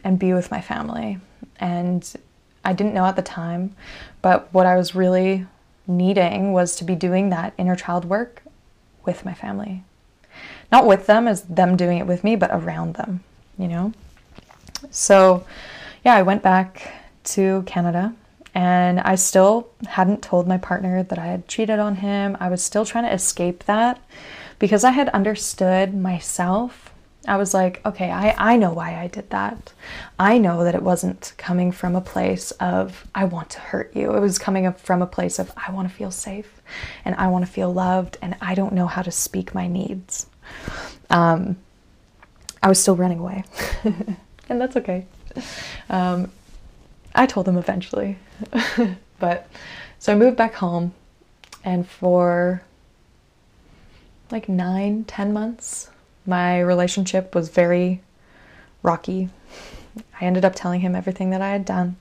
[0.03, 1.19] and be with my family.
[1.59, 2.11] And
[2.65, 3.75] I didn't know at the time,
[4.21, 5.45] but what I was really
[5.87, 8.43] needing was to be doing that inner child work
[9.05, 9.83] with my family.
[10.71, 13.23] Not with them as them doing it with me, but around them,
[13.57, 13.93] you know?
[14.89, 15.45] So,
[16.03, 16.93] yeah, I went back
[17.25, 18.13] to Canada
[18.55, 22.37] and I still hadn't told my partner that I had cheated on him.
[22.39, 23.99] I was still trying to escape that
[24.59, 26.92] because I had understood myself
[27.25, 29.73] I was like, okay, I, I know why I did that.
[30.19, 34.13] I know that it wasn't coming from a place of, I want to hurt you.
[34.13, 36.61] It was coming from a place of, I want to feel safe
[37.05, 40.27] and I want to feel loved and I don't know how to speak my needs.
[41.09, 41.57] Um,
[42.61, 43.45] I was still running away.
[43.83, 45.05] and that's okay.
[45.89, 46.31] Um,
[47.15, 48.17] I told them eventually.
[49.19, 49.47] but
[49.99, 50.93] so I moved back home,
[51.63, 52.63] and for
[54.31, 55.89] like nine, ten months,
[56.25, 58.01] my relationship was very
[58.81, 59.29] rocky.
[60.19, 61.97] I ended up telling him everything that I had done.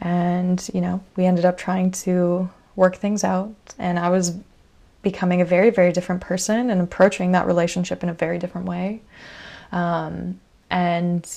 [0.00, 3.52] And, you know, we ended up trying to work things out.
[3.78, 4.36] And I was
[5.02, 9.02] becoming a very, very different person and approaching that relationship in a very different way.
[9.72, 10.40] Um,
[10.70, 11.28] and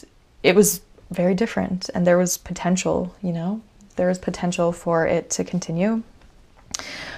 [0.44, 1.90] it was very different.
[1.94, 3.62] And there was potential, you know,
[3.96, 6.04] there was potential for it to continue.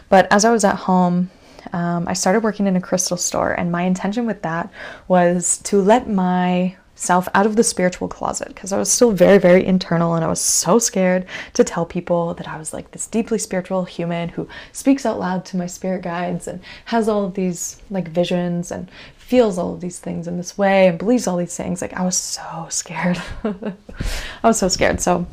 [0.10, 1.32] But as I was at home,
[1.74, 4.72] um, I started working in a crystal store, and my intention with that
[5.08, 9.38] was to let my self out of the spiritual closet because I was still very,
[9.38, 13.06] very internal and I was so scared to tell people that I was like this
[13.06, 17.34] deeply spiritual human who speaks out loud to my spirit guides and has all of
[17.34, 21.38] these like visions and feels all of these things in this way and believes all
[21.38, 21.82] these things.
[21.82, 23.22] Like I was so scared.
[23.44, 23.74] I
[24.44, 25.02] was so scared.
[25.02, 25.28] So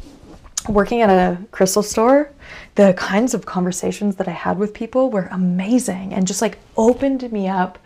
[0.69, 2.31] working at a crystal store,
[2.75, 7.31] the kinds of conversations that I had with people were amazing and just like opened
[7.31, 7.79] me up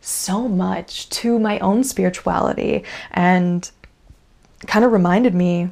[0.00, 2.82] so much to my own spirituality
[3.12, 3.70] and
[4.66, 5.70] kind of reminded me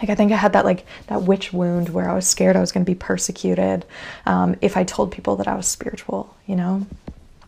[0.00, 2.60] like i think i had that like that witch wound where i was scared i
[2.60, 3.84] was going to be persecuted
[4.24, 6.86] um, if i told people that i was spiritual you know?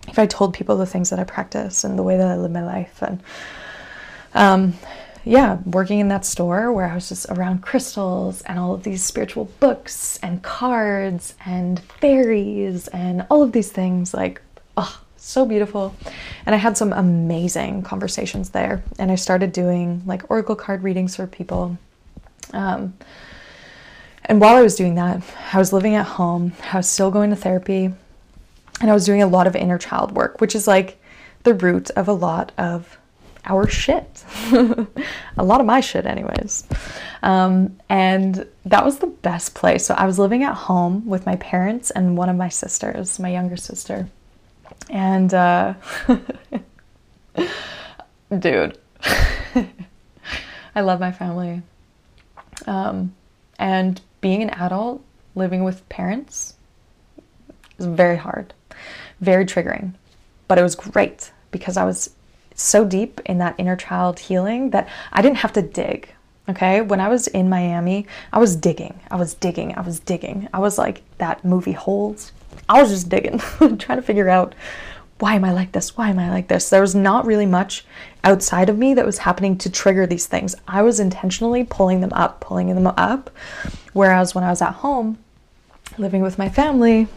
[0.09, 2.51] If i told people the things that i practice and the way that i live
[2.51, 3.22] my life and
[4.35, 4.74] um,
[5.29, 9.05] yeah working in that store where i was just around crystals and all of these
[9.05, 14.41] spiritual books and cards and fairies and all of these things like
[14.76, 15.95] oh so beautiful.
[16.47, 18.83] And I had some amazing conversations there.
[18.99, 21.76] And I started doing like oracle card readings for people.
[22.53, 22.95] Um,
[24.24, 25.22] and while I was doing that,
[25.53, 27.93] I was living at home, I was still going to therapy,
[28.81, 31.01] and I was doing a lot of inner child work, which is like
[31.45, 32.99] the root of a lot of
[33.45, 34.24] our shit.
[34.53, 36.64] a lot of my shit, anyways.
[37.22, 39.86] Um, and that was the best place.
[39.86, 43.30] So I was living at home with my parents and one of my sisters, my
[43.30, 44.09] younger sister.
[44.91, 45.74] And uh,
[48.39, 48.78] dude,
[50.74, 51.62] I love my family.
[52.66, 53.14] Um,
[53.59, 55.03] and being an adult
[55.34, 56.55] living with parents
[57.78, 58.55] is very hard,
[59.20, 59.95] very triggering.
[60.49, 62.11] But it was great because I was
[62.59, 66.11] so deep in that inner child healing that I didn't have to dig.
[66.49, 70.49] Okay, when I was in Miami, I was digging, I was digging, I was digging.
[70.53, 72.33] I was like that movie Holes.
[72.69, 74.55] I was just digging, trying to figure out
[75.19, 75.97] why am I like this?
[75.97, 76.71] Why am I like this?
[76.71, 77.85] There was not really much
[78.23, 80.55] outside of me that was happening to trigger these things.
[80.67, 83.31] I was intentionally pulling them up, pulling them up.
[83.93, 85.19] Whereas when I was at home,
[85.99, 87.09] living with my family,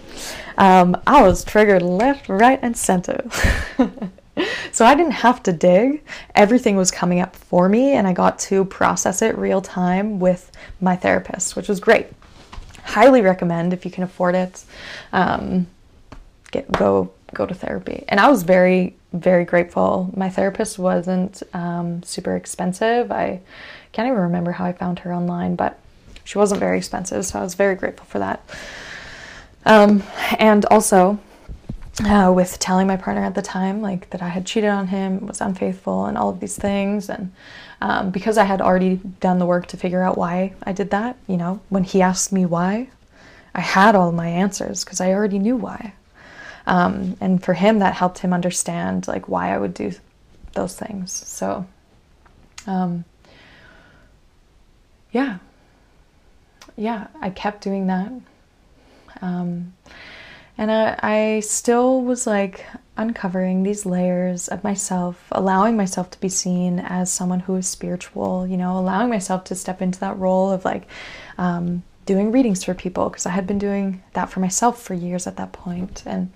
[0.57, 3.29] um, I was triggered left, right, and center.
[4.71, 6.03] so I didn't have to dig.
[6.35, 10.51] Everything was coming up for me, and I got to process it real time with
[10.79, 12.07] my therapist, which was great.
[12.83, 14.63] Highly recommend if you can afford it.
[15.13, 15.67] Um,
[16.51, 18.03] get go go to therapy.
[18.07, 20.09] And I was very, very grateful.
[20.15, 23.11] My therapist wasn't um, super expensive.
[23.11, 23.41] I
[23.91, 25.79] can't even remember how I found her online, but
[26.23, 27.25] she wasn't very expensive.
[27.25, 28.43] So I was very grateful for that.
[29.65, 30.03] Um,
[30.39, 31.19] and also,
[31.99, 35.25] uh, with telling my partner at the time, like that I had cheated on him,
[35.25, 37.09] was unfaithful, and all of these things.
[37.09, 37.33] And
[37.81, 41.17] um, because I had already done the work to figure out why I did that,
[41.27, 42.89] you know, when he asked me why,
[43.53, 45.93] I had all my answers because I already knew why.
[46.67, 49.91] Um, and for him, that helped him understand like why I would do
[50.53, 51.11] those things.
[51.11, 51.65] So,
[52.67, 53.03] um,
[55.11, 55.39] yeah,
[56.77, 58.11] yeah, I kept doing that.
[60.61, 66.29] And I, I still was like uncovering these layers of myself, allowing myself to be
[66.29, 70.51] seen as someone who is spiritual, you know, allowing myself to step into that role
[70.51, 70.87] of like
[71.39, 75.25] um, doing readings for people because I had been doing that for myself for years
[75.25, 76.31] at that point, and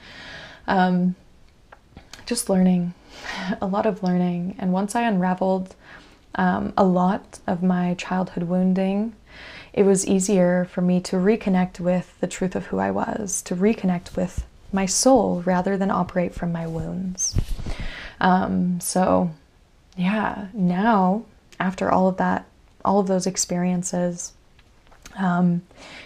[0.65, 1.13] um,
[2.25, 2.95] just learning,
[3.61, 4.55] a lot of learning.
[4.57, 5.75] And once I unraveled
[6.33, 9.13] um, a lot of my childhood wounding,
[9.75, 13.55] it was easier for me to reconnect with the truth of who I was, to
[13.57, 17.37] reconnect with my soul rather than operate from my wounds.
[18.21, 19.31] Um, so,
[19.97, 21.25] yeah, now
[21.59, 22.45] after all of that,
[22.85, 24.31] all of those experiences,
[25.17, 25.61] um,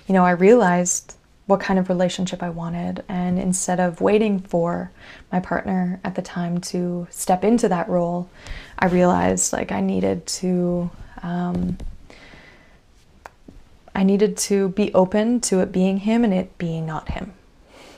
[0.07, 1.15] you know, I realized
[1.45, 3.03] what kind of relationship I wanted.
[3.07, 4.89] And instead of waiting for
[5.31, 8.31] my partner at the time to step into that role,
[8.79, 10.89] I realized like I needed to.
[11.21, 11.77] Um,
[13.99, 17.33] I needed to be open to it being him and it being not him,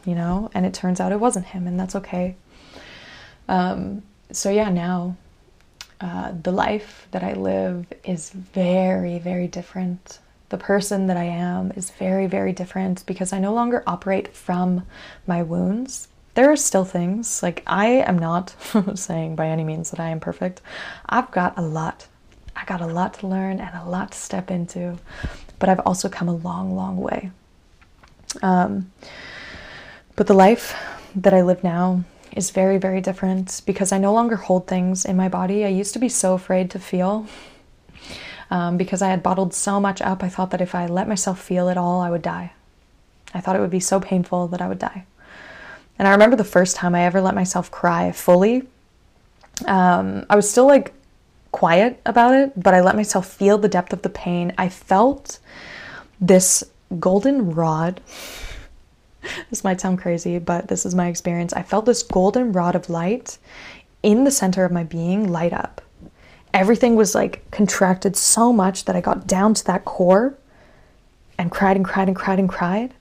[0.03, 0.49] you know?
[0.51, 2.37] And it turns out it wasn't him, and that's okay.
[3.47, 5.15] Um, so, yeah, now
[6.01, 10.17] uh, the life that I live is very, very different.
[10.49, 14.87] The person that I am is very, very different because I no longer operate from
[15.27, 16.07] my wounds.
[16.33, 18.55] There are still things, like I am not
[18.95, 20.61] saying by any means that I am perfect.
[21.07, 22.07] I've got a lot.
[22.55, 24.97] I got a lot to learn and a lot to step into,
[25.61, 27.31] but I've also come a long, long way.
[28.41, 28.91] Um,
[30.17, 30.75] but the life
[31.15, 32.03] that I live now
[32.35, 35.63] is very, very different because I no longer hold things in my body.
[35.63, 37.27] I used to be so afraid to feel
[38.49, 40.23] um, because I had bottled so much up.
[40.23, 42.53] I thought that if I let myself feel it all, I would die.
[43.33, 45.05] I thought it would be so painful that I would die.
[45.99, 48.63] And I remember the first time I ever let myself cry fully.
[49.67, 50.91] Um, I was still like
[51.51, 54.53] quiet about it, but I let myself feel the depth of the pain.
[54.57, 55.39] I felt
[56.19, 56.63] this
[56.99, 58.01] golden rod
[59.49, 61.53] this might sound crazy, but this is my experience.
[61.53, 63.37] I felt this golden rod of light
[64.03, 65.81] in the center of my being light up.
[66.53, 70.37] Everything was like contracted so much that I got down to that core
[71.37, 72.93] and cried and cried and cried and cried.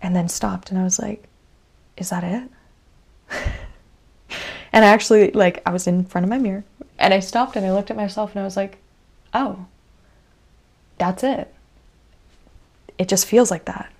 [0.00, 1.24] And then stopped and I was like,
[1.96, 2.48] is that it?
[4.72, 6.64] and I actually, like, I was in front of my mirror
[6.98, 8.78] and I stopped and I looked at myself and I was like,
[9.32, 9.66] oh,
[10.98, 11.52] that's it.
[12.98, 13.92] It just feels like that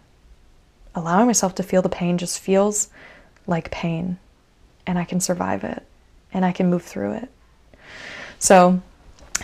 [0.99, 2.88] allowing myself to feel the pain just feels
[3.46, 4.18] like pain
[4.86, 5.84] and I can survive it
[6.32, 7.30] and I can move through it.
[8.38, 8.82] So,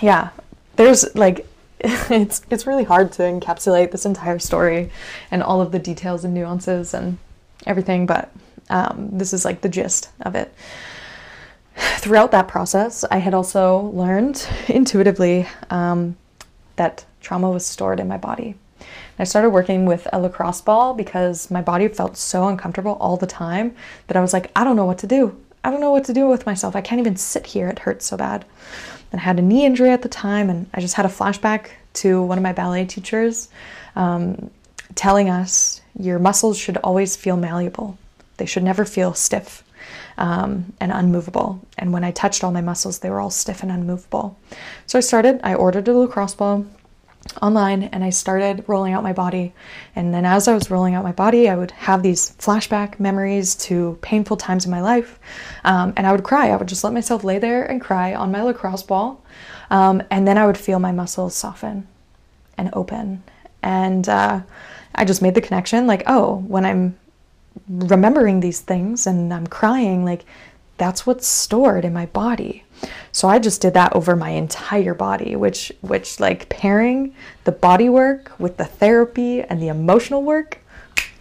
[0.03, 0.31] yeah,
[0.77, 1.47] there's like
[1.81, 4.91] it's it's really hard to encapsulate this entire story
[5.31, 7.19] and all of the details and nuances and
[7.67, 8.31] everything, but
[8.71, 10.53] um, this is like the gist of it.
[12.05, 16.19] Throughout that process, I had also learned intuitively um,
[16.77, 18.57] that trauma was stored in my body.
[19.19, 23.27] I started working with a lacrosse ball because my body felt so uncomfortable all the
[23.27, 23.75] time
[24.07, 25.35] that I was like, I don't know what to do.
[25.65, 26.77] I don't know what to do with myself.
[26.77, 27.69] I can't even sit here.
[27.69, 28.45] It hurts so bad.
[29.11, 31.71] And I had a knee injury at the time, and I just had a flashback
[31.95, 33.49] to one of my ballet teachers
[33.97, 34.51] um,
[34.95, 37.97] telling us your muscles should always feel malleable,
[38.37, 39.64] they should never feel stiff.
[40.17, 41.61] Um, and unmovable.
[41.77, 44.39] And when I touched all my muscles, they were all stiff and unmovable.
[44.87, 46.67] So I started, I ordered a lacrosse ball,
[47.43, 49.53] online and I started rolling out my body.
[49.97, 53.55] And then as I was rolling out my body, I would have these flashback memories
[53.57, 55.19] to painful times in my life.
[55.65, 56.51] Um, and I would cry.
[56.51, 59.23] I would just let myself lay there and cry on my lacrosse ball.
[59.71, 61.87] Um, and then I would feel my muscles soften
[62.57, 63.23] and open.
[63.63, 64.43] And uh,
[64.95, 66.99] I just made the connection like, oh, when I'm
[67.69, 70.25] remembering these things and I'm crying, like
[70.77, 72.65] that's what's stored in my body.
[73.13, 77.89] So I just did that over my entire body, which which like pairing the body
[77.89, 80.59] work with the therapy and the emotional work,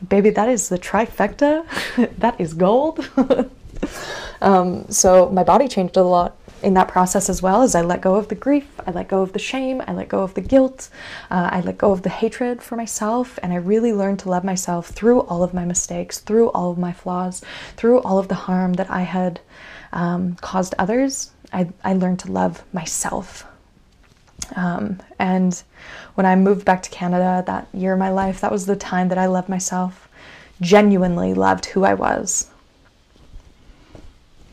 [0.09, 1.65] baby, that is the trifecta.
[2.17, 3.07] that is gold.
[4.41, 8.01] um, so my body changed a lot in that process as well as I let
[8.01, 10.41] go of the grief, I let go of the shame, I let go of the
[10.41, 10.89] guilt,
[11.29, 14.43] uh, I let go of the hatred for myself, and I really learned to love
[14.43, 17.43] myself through all of my mistakes, through all of my flaws,
[17.75, 19.41] through all of the harm that I had
[19.91, 21.31] um, caused others.
[21.51, 23.45] I, I learned to love myself.
[24.55, 25.61] Um, and
[26.15, 29.09] when I moved back to Canada that year of my life, that was the time
[29.09, 30.07] that I loved myself,
[30.61, 32.49] genuinely loved who I was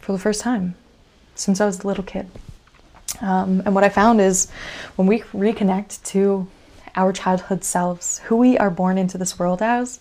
[0.00, 0.74] for the first time
[1.41, 2.28] since I was a little kid.
[3.20, 4.51] Um, and what I found is
[4.97, 6.47] when we reconnect to
[6.97, 10.01] our childhood selves, who we are born into this world as,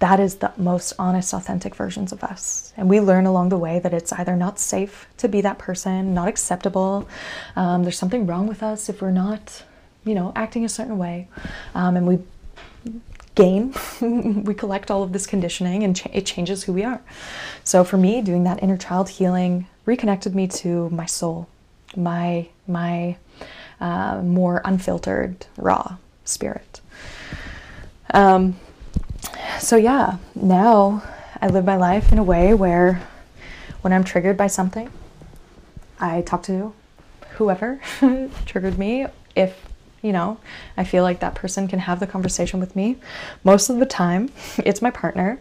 [0.00, 2.72] that is the most honest, authentic versions of us.
[2.76, 6.14] And we learn along the way that it's either not safe to be that person,
[6.14, 7.06] not acceptable.
[7.54, 9.62] Um, there's something wrong with us if we're not,
[10.04, 11.28] you know, acting a certain way.
[11.74, 12.18] Um, and we
[13.34, 13.74] gain,
[14.44, 17.02] we collect all of this conditioning and ch- it changes who we are.
[17.62, 21.48] So for me, doing that inner child healing reconnected me to my soul,
[21.96, 23.16] my, my
[23.80, 26.80] uh, more unfiltered, raw spirit.
[28.14, 28.54] Um,
[29.58, 31.02] so, yeah, now
[31.42, 33.02] I live my life in a way where
[33.80, 34.88] when I'm triggered by something,
[35.98, 36.72] I talk to
[37.32, 37.80] whoever
[38.46, 39.06] triggered me.
[39.34, 39.60] If,
[40.02, 40.38] you know,
[40.76, 42.96] I feel like that person can have the conversation with me.
[43.42, 45.40] Most of the time, it's my partner.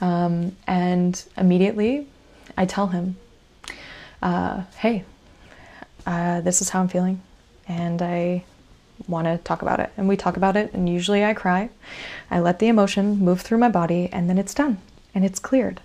[0.00, 2.06] Um, and immediately
[2.56, 3.16] I tell him,
[4.24, 5.04] uh, hey,
[6.06, 7.20] uh, this is how I'm feeling.
[7.68, 8.44] And I
[9.06, 9.92] want to talk about it.
[9.96, 11.70] And we talk about it, and usually I cry.
[12.30, 14.78] I let the emotion move through my body, and then it's done
[15.14, 15.80] and it's cleared.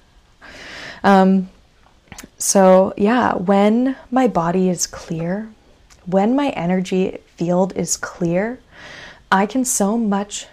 [1.03, 1.49] Um,
[2.37, 5.49] so, yeah, when my body is clear,
[6.05, 8.59] when my energy field is clear,
[9.31, 10.47] I can so much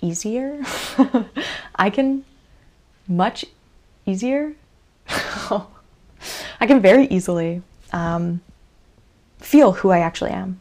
[0.00, 0.62] easier.
[1.74, 2.24] I can
[3.08, 3.44] much
[4.06, 4.54] easier.
[6.62, 7.60] I can very easily
[7.92, 8.40] um,
[9.40, 10.60] feel who I actually am.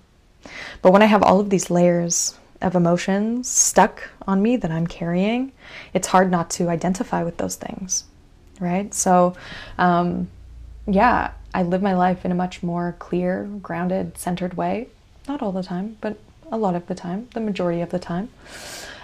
[0.81, 4.87] But when I have all of these layers of emotions stuck on me that I'm
[4.87, 5.51] carrying,
[5.93, 8.05] it's hard not to identify with those things,
[8.59, 8.91] right?
[8.95, 9.35] So,
[9.77, 10.27] um,
[10.87, 14.87] yeah, I live my life in a much more clear, grounded, centered way.
[15.27, 16.17] Not all the time, but
[16.51, 18.29] a lot of the time, the majority of the time.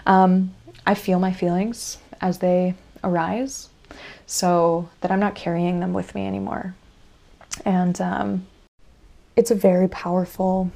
[0.08, 0.56] Um,
[0.88, 2.74] I feel my feelings as they
[3.04, 3.70] arise
[4.26, 6.74] so that I'm not carrying them with me anymore.
[7.68, 8.48] And um,
[9.36, 10.72] it's a very powerful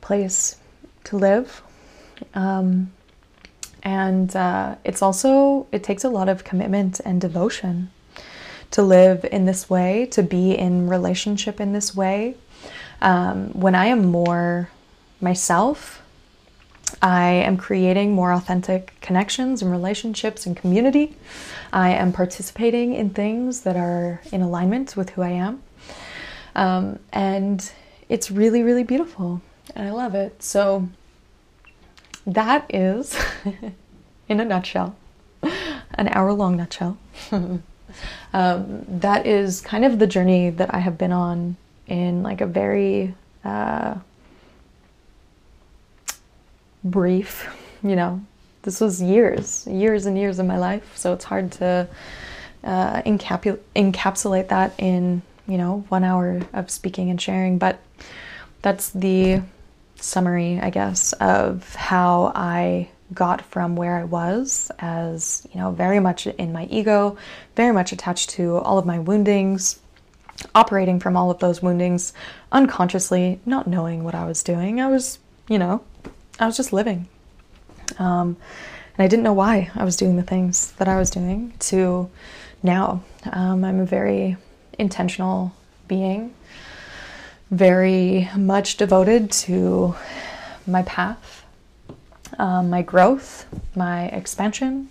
[0.00, 0.58] place
[1.04, 1.60] to live.
[2.34, 2.92] Um,
[3.82, 7.90] and uh, it's also, it takes a lot of commitment and devotion
[8.70, 12.36] to live in this way, to be in relationship in this way.
[13.02, 14.70] Um, when I am more
[15.20, 16.00] myself,
[17.02, 21.16] I am creating more authentic connections and relationships and community.
[21.72, 25.62] I am participating in things that are in alignment with who I am.
[26.54, 27.70] Um, and
[28.08, 29.40] it's really, really beautiful.
[29.74, 30.42] And I love it.
[30.42, 30.88] So,
[32.26, 33.16] that is,
[34.28, 34.96] in a nutshell,
[35.42, 36.98] an hour long nutshell.
[38.32, 42.46] um, that is kind of the journey that I have been on in like a
[42.46, 43.96] very uh,
[46.84, 47.48] brief,
[47.82, 48.22] you know,
[48.62, 50.96] this was years, years and years of my life.
[50.96, 51.88] So it's hard to
[52.62, 57.58] uh, encapsulate that in, you know, one hour of speaking and sharing.
[57.58, 57.80] But
[58.62, 59.42] that's the
[59.96, 65.98] summary, I guess, of how I got from where I was as, you know, very
[65.98, 67.16] much in my ego,
[67.56, 69.80] very much attached to all of my woundings,
[70.54, 72.12] operating from all of those woundings
[72.52, 74.80] unconsciously, not knowing what I was doing.
[74.80, 75.82] I was, you know,
[76.38, 77.08] I was just living.
[77.98, 78.36] Um,
[78.96, 82.08] and I didn't know why I was doing the things that I was doing to
[82.62, 83.02] now.
[83.32, 84.36] Um, I'm a very
[84.78, 85.52] intentional
[85.88, 86.34] being,
[87.50, 89.94] very much devoted to
[90.66, 91.44] my path,
[92.38, 94.90] um, my growth, my expansion,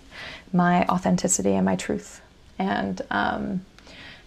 [0.52, 2.20] my authenticity, and my truth.
[2.58, 3.64] And um,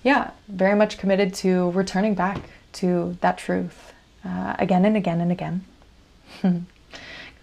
[0.04, 2.42] yeah, very much committed to returning back
[2.74, 3.94] to that truth
[4.26, 5.66] uh, again and again and again.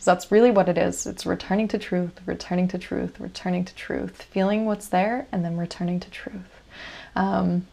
[0.01, 1.07] Because that's really what it is.
[1.07, 5.59] It's returning to truth, returning to truth, returning to truth, feeling what's there, and then
[5.59, 6.63] returning to truth.
[7.15, 7.67] Um,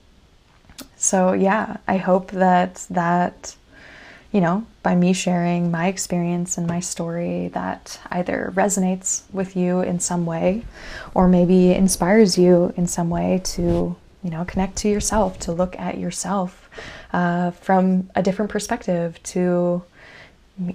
[0.96, 3.56] so, yeah, I hope that that,
[4.32, 9.82] you know, by me sharing my experience and my story, that either resonates with you
[9.82, 10.64] in some way
[11.14, 15.78] or maybe inspires you in some way to, you know, connect to yourself, to look
[15.80, 16.70] at yourself
[17.14, 19.84] uh, from a different perspective, to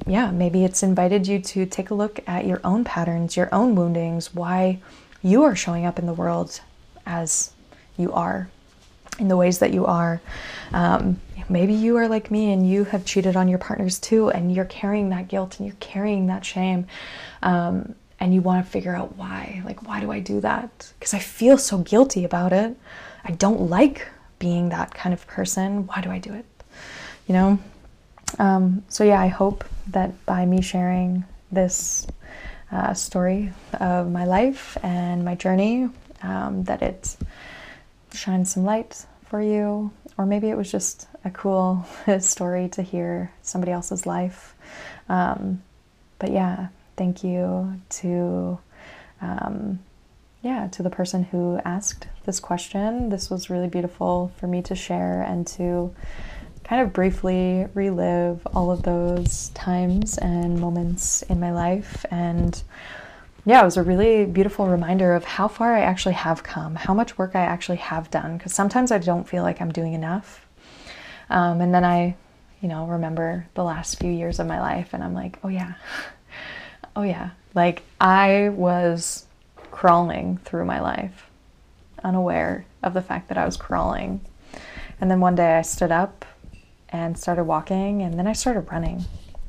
[0.06, 3.74] yeah, maybe it's invited you to take a look at your own patterns, your own
[3.74, 4.78] woundings, why
[5.22, 6.60] you are showing up in the world
[7.04, 7.52] as
[7.96, 8.48] you are,
[9.18, 10.20] in the ways that you are.
[10.72, 14.54] Um, maybe you are like me and you have cheated on your partners too, and
[14.54, 16.86] you're carrying that guilt and you're carrying that shame.
[17.42, 19.62] Um, and you want to figure out why.
[19.64, 20.92] Like, why do I do that?
[20.96, 22.76] Because I feel so guilty about it.
[23.24, 24.06] I don't like
[24.38, 25.88] being that kind of person.
[25.88, 26.46] Why do I do it?
[27.26, 27.58] You know?
[28.38, 32.06] Um, so, yeah, I hope that by me sharing this
[32.70, 35.88] uh, story of my life and my journey,
[36.22, 37.16] um, that it
[38.14, 41.86] shines some light for you, or maybe it was just a cool
[42.20, 44.54] story to hear somebody else's life.
[45.08, 45.62] Um,
[46.18, 48.58] but yeah, thank you to
[49.20, 49.78] um,
[50.42, 53.08] yeah to the person who asked this question.
[53.08, 55.94] This was really beautiful for me to share and to
[56.64, 62.04] kind of briefly relive all of those times and moments in my life.
[62.10, 62.62] And
[63.44, 66.94] yeah, it was a really beautiful reminder of how far I actually have come, how
[66.94, 68.36] much work I actually have done.
[68.36, 70.46] Because sometimes I don't feel like I'm doing enough.
[71.28, 72.14] Um, and then I,
[72.60, 75.74] you know, remember the last few years of my life and I'm like, oh yeah,
[76.96, 77.30] oh yeah.
[77.54, 79.26] Like I was
[79.70, 81.28] crawling through my life,
[82.04, 84.20] unaware of the fact that I was crawling.
[85.00, 86.24] And then one day I stood up
[86.90, 89.04] and started walking, and then I started running.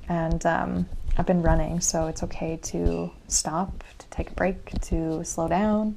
[0.07, 5.23] And um, I've been running, so it's okay to stop, to take a break, to
[5.23, 5.95] slow down,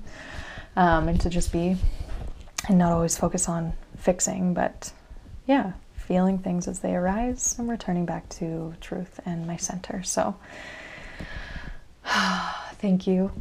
[0.77, 1.77] um, and to just be
[2.69, 4.93] and not always focus on fixing, but
[5.47, 10.03] yeah, feeling things as they arise and returning back to truth and my center.
[10.03, 10.37] So,
[12.05, 13.33] thank you.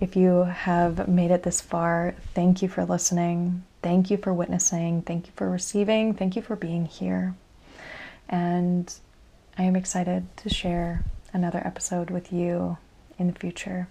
[0.00, 3.64] If you have made it this far, thank you for listening.
[3.82, 5.02] Thank you for witnessing.
[5.02, 6.14] Thank you for receiving.
[6.14, 7.34] Thank you for being here.
[8.28, 8.92] And
[9.56, 12.76] I am excited to share another episode with you
[13.20, 13.86] in the future.